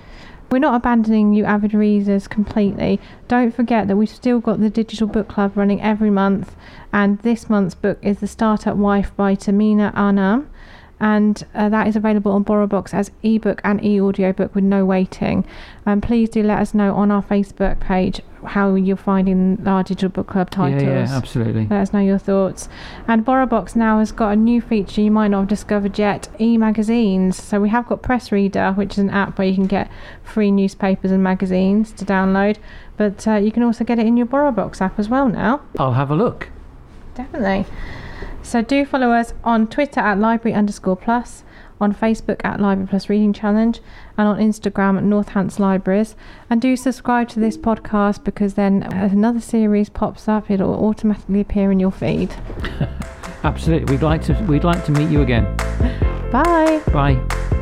[0.51, 2.99] We're not abandoning you avid readers completely.
[3.29, 6.55] Don't forget that we've still got the digital book club running every month,
[6.91, 10.49] and this month's book is The Startup Wife by Tahmima Anam.
[11.01, 15.43] And uh, that is available on BorrowBox as ebook and e-audiobook with no waiting.
[15.83, 20.09] And please do let us know on our Facebook page how you're finding our digital
[20.09, 20.83] book club titles.
[20.83, 21.65] Yeah, yeah, absolutely.
[21.67, 22.69] Let us know your thoughts.
[23.07, 26.55] And BorrowBox now has got a new feature you might not have discovered yet e
[26.55, 27.41] magazines.
[27.41, 29.89] So we have got PressReader, which is an app where you can get
[30.23, 32.57] free newspapers and magazines to download.
[32.97, 35.61] But uh, you can also get it in your BorrowBox app as well now.
[35.79, 36.49] I'll have a look.
[37.15, 37.65] Definitely.
[38.51, 41.45] So do follow us on Twitter at library underscore plus,
[41.79, 43.79] on Facebook at Library Plus Reading Challenge,
[44.17, 46.17] and on Instagram at Northants Libraries.
[46.49, 51.39] And do subscribe to this podcast because then as another series pops up, it'll automatically
[51.39, 52.35] appear in your feed.
[53.45, 53.93] Absolutely.
[53.93, 55.45] We'd like to we'd like to meet you again.
[56.29, 56.81] Bye.
[56.91, 57.57] Bye.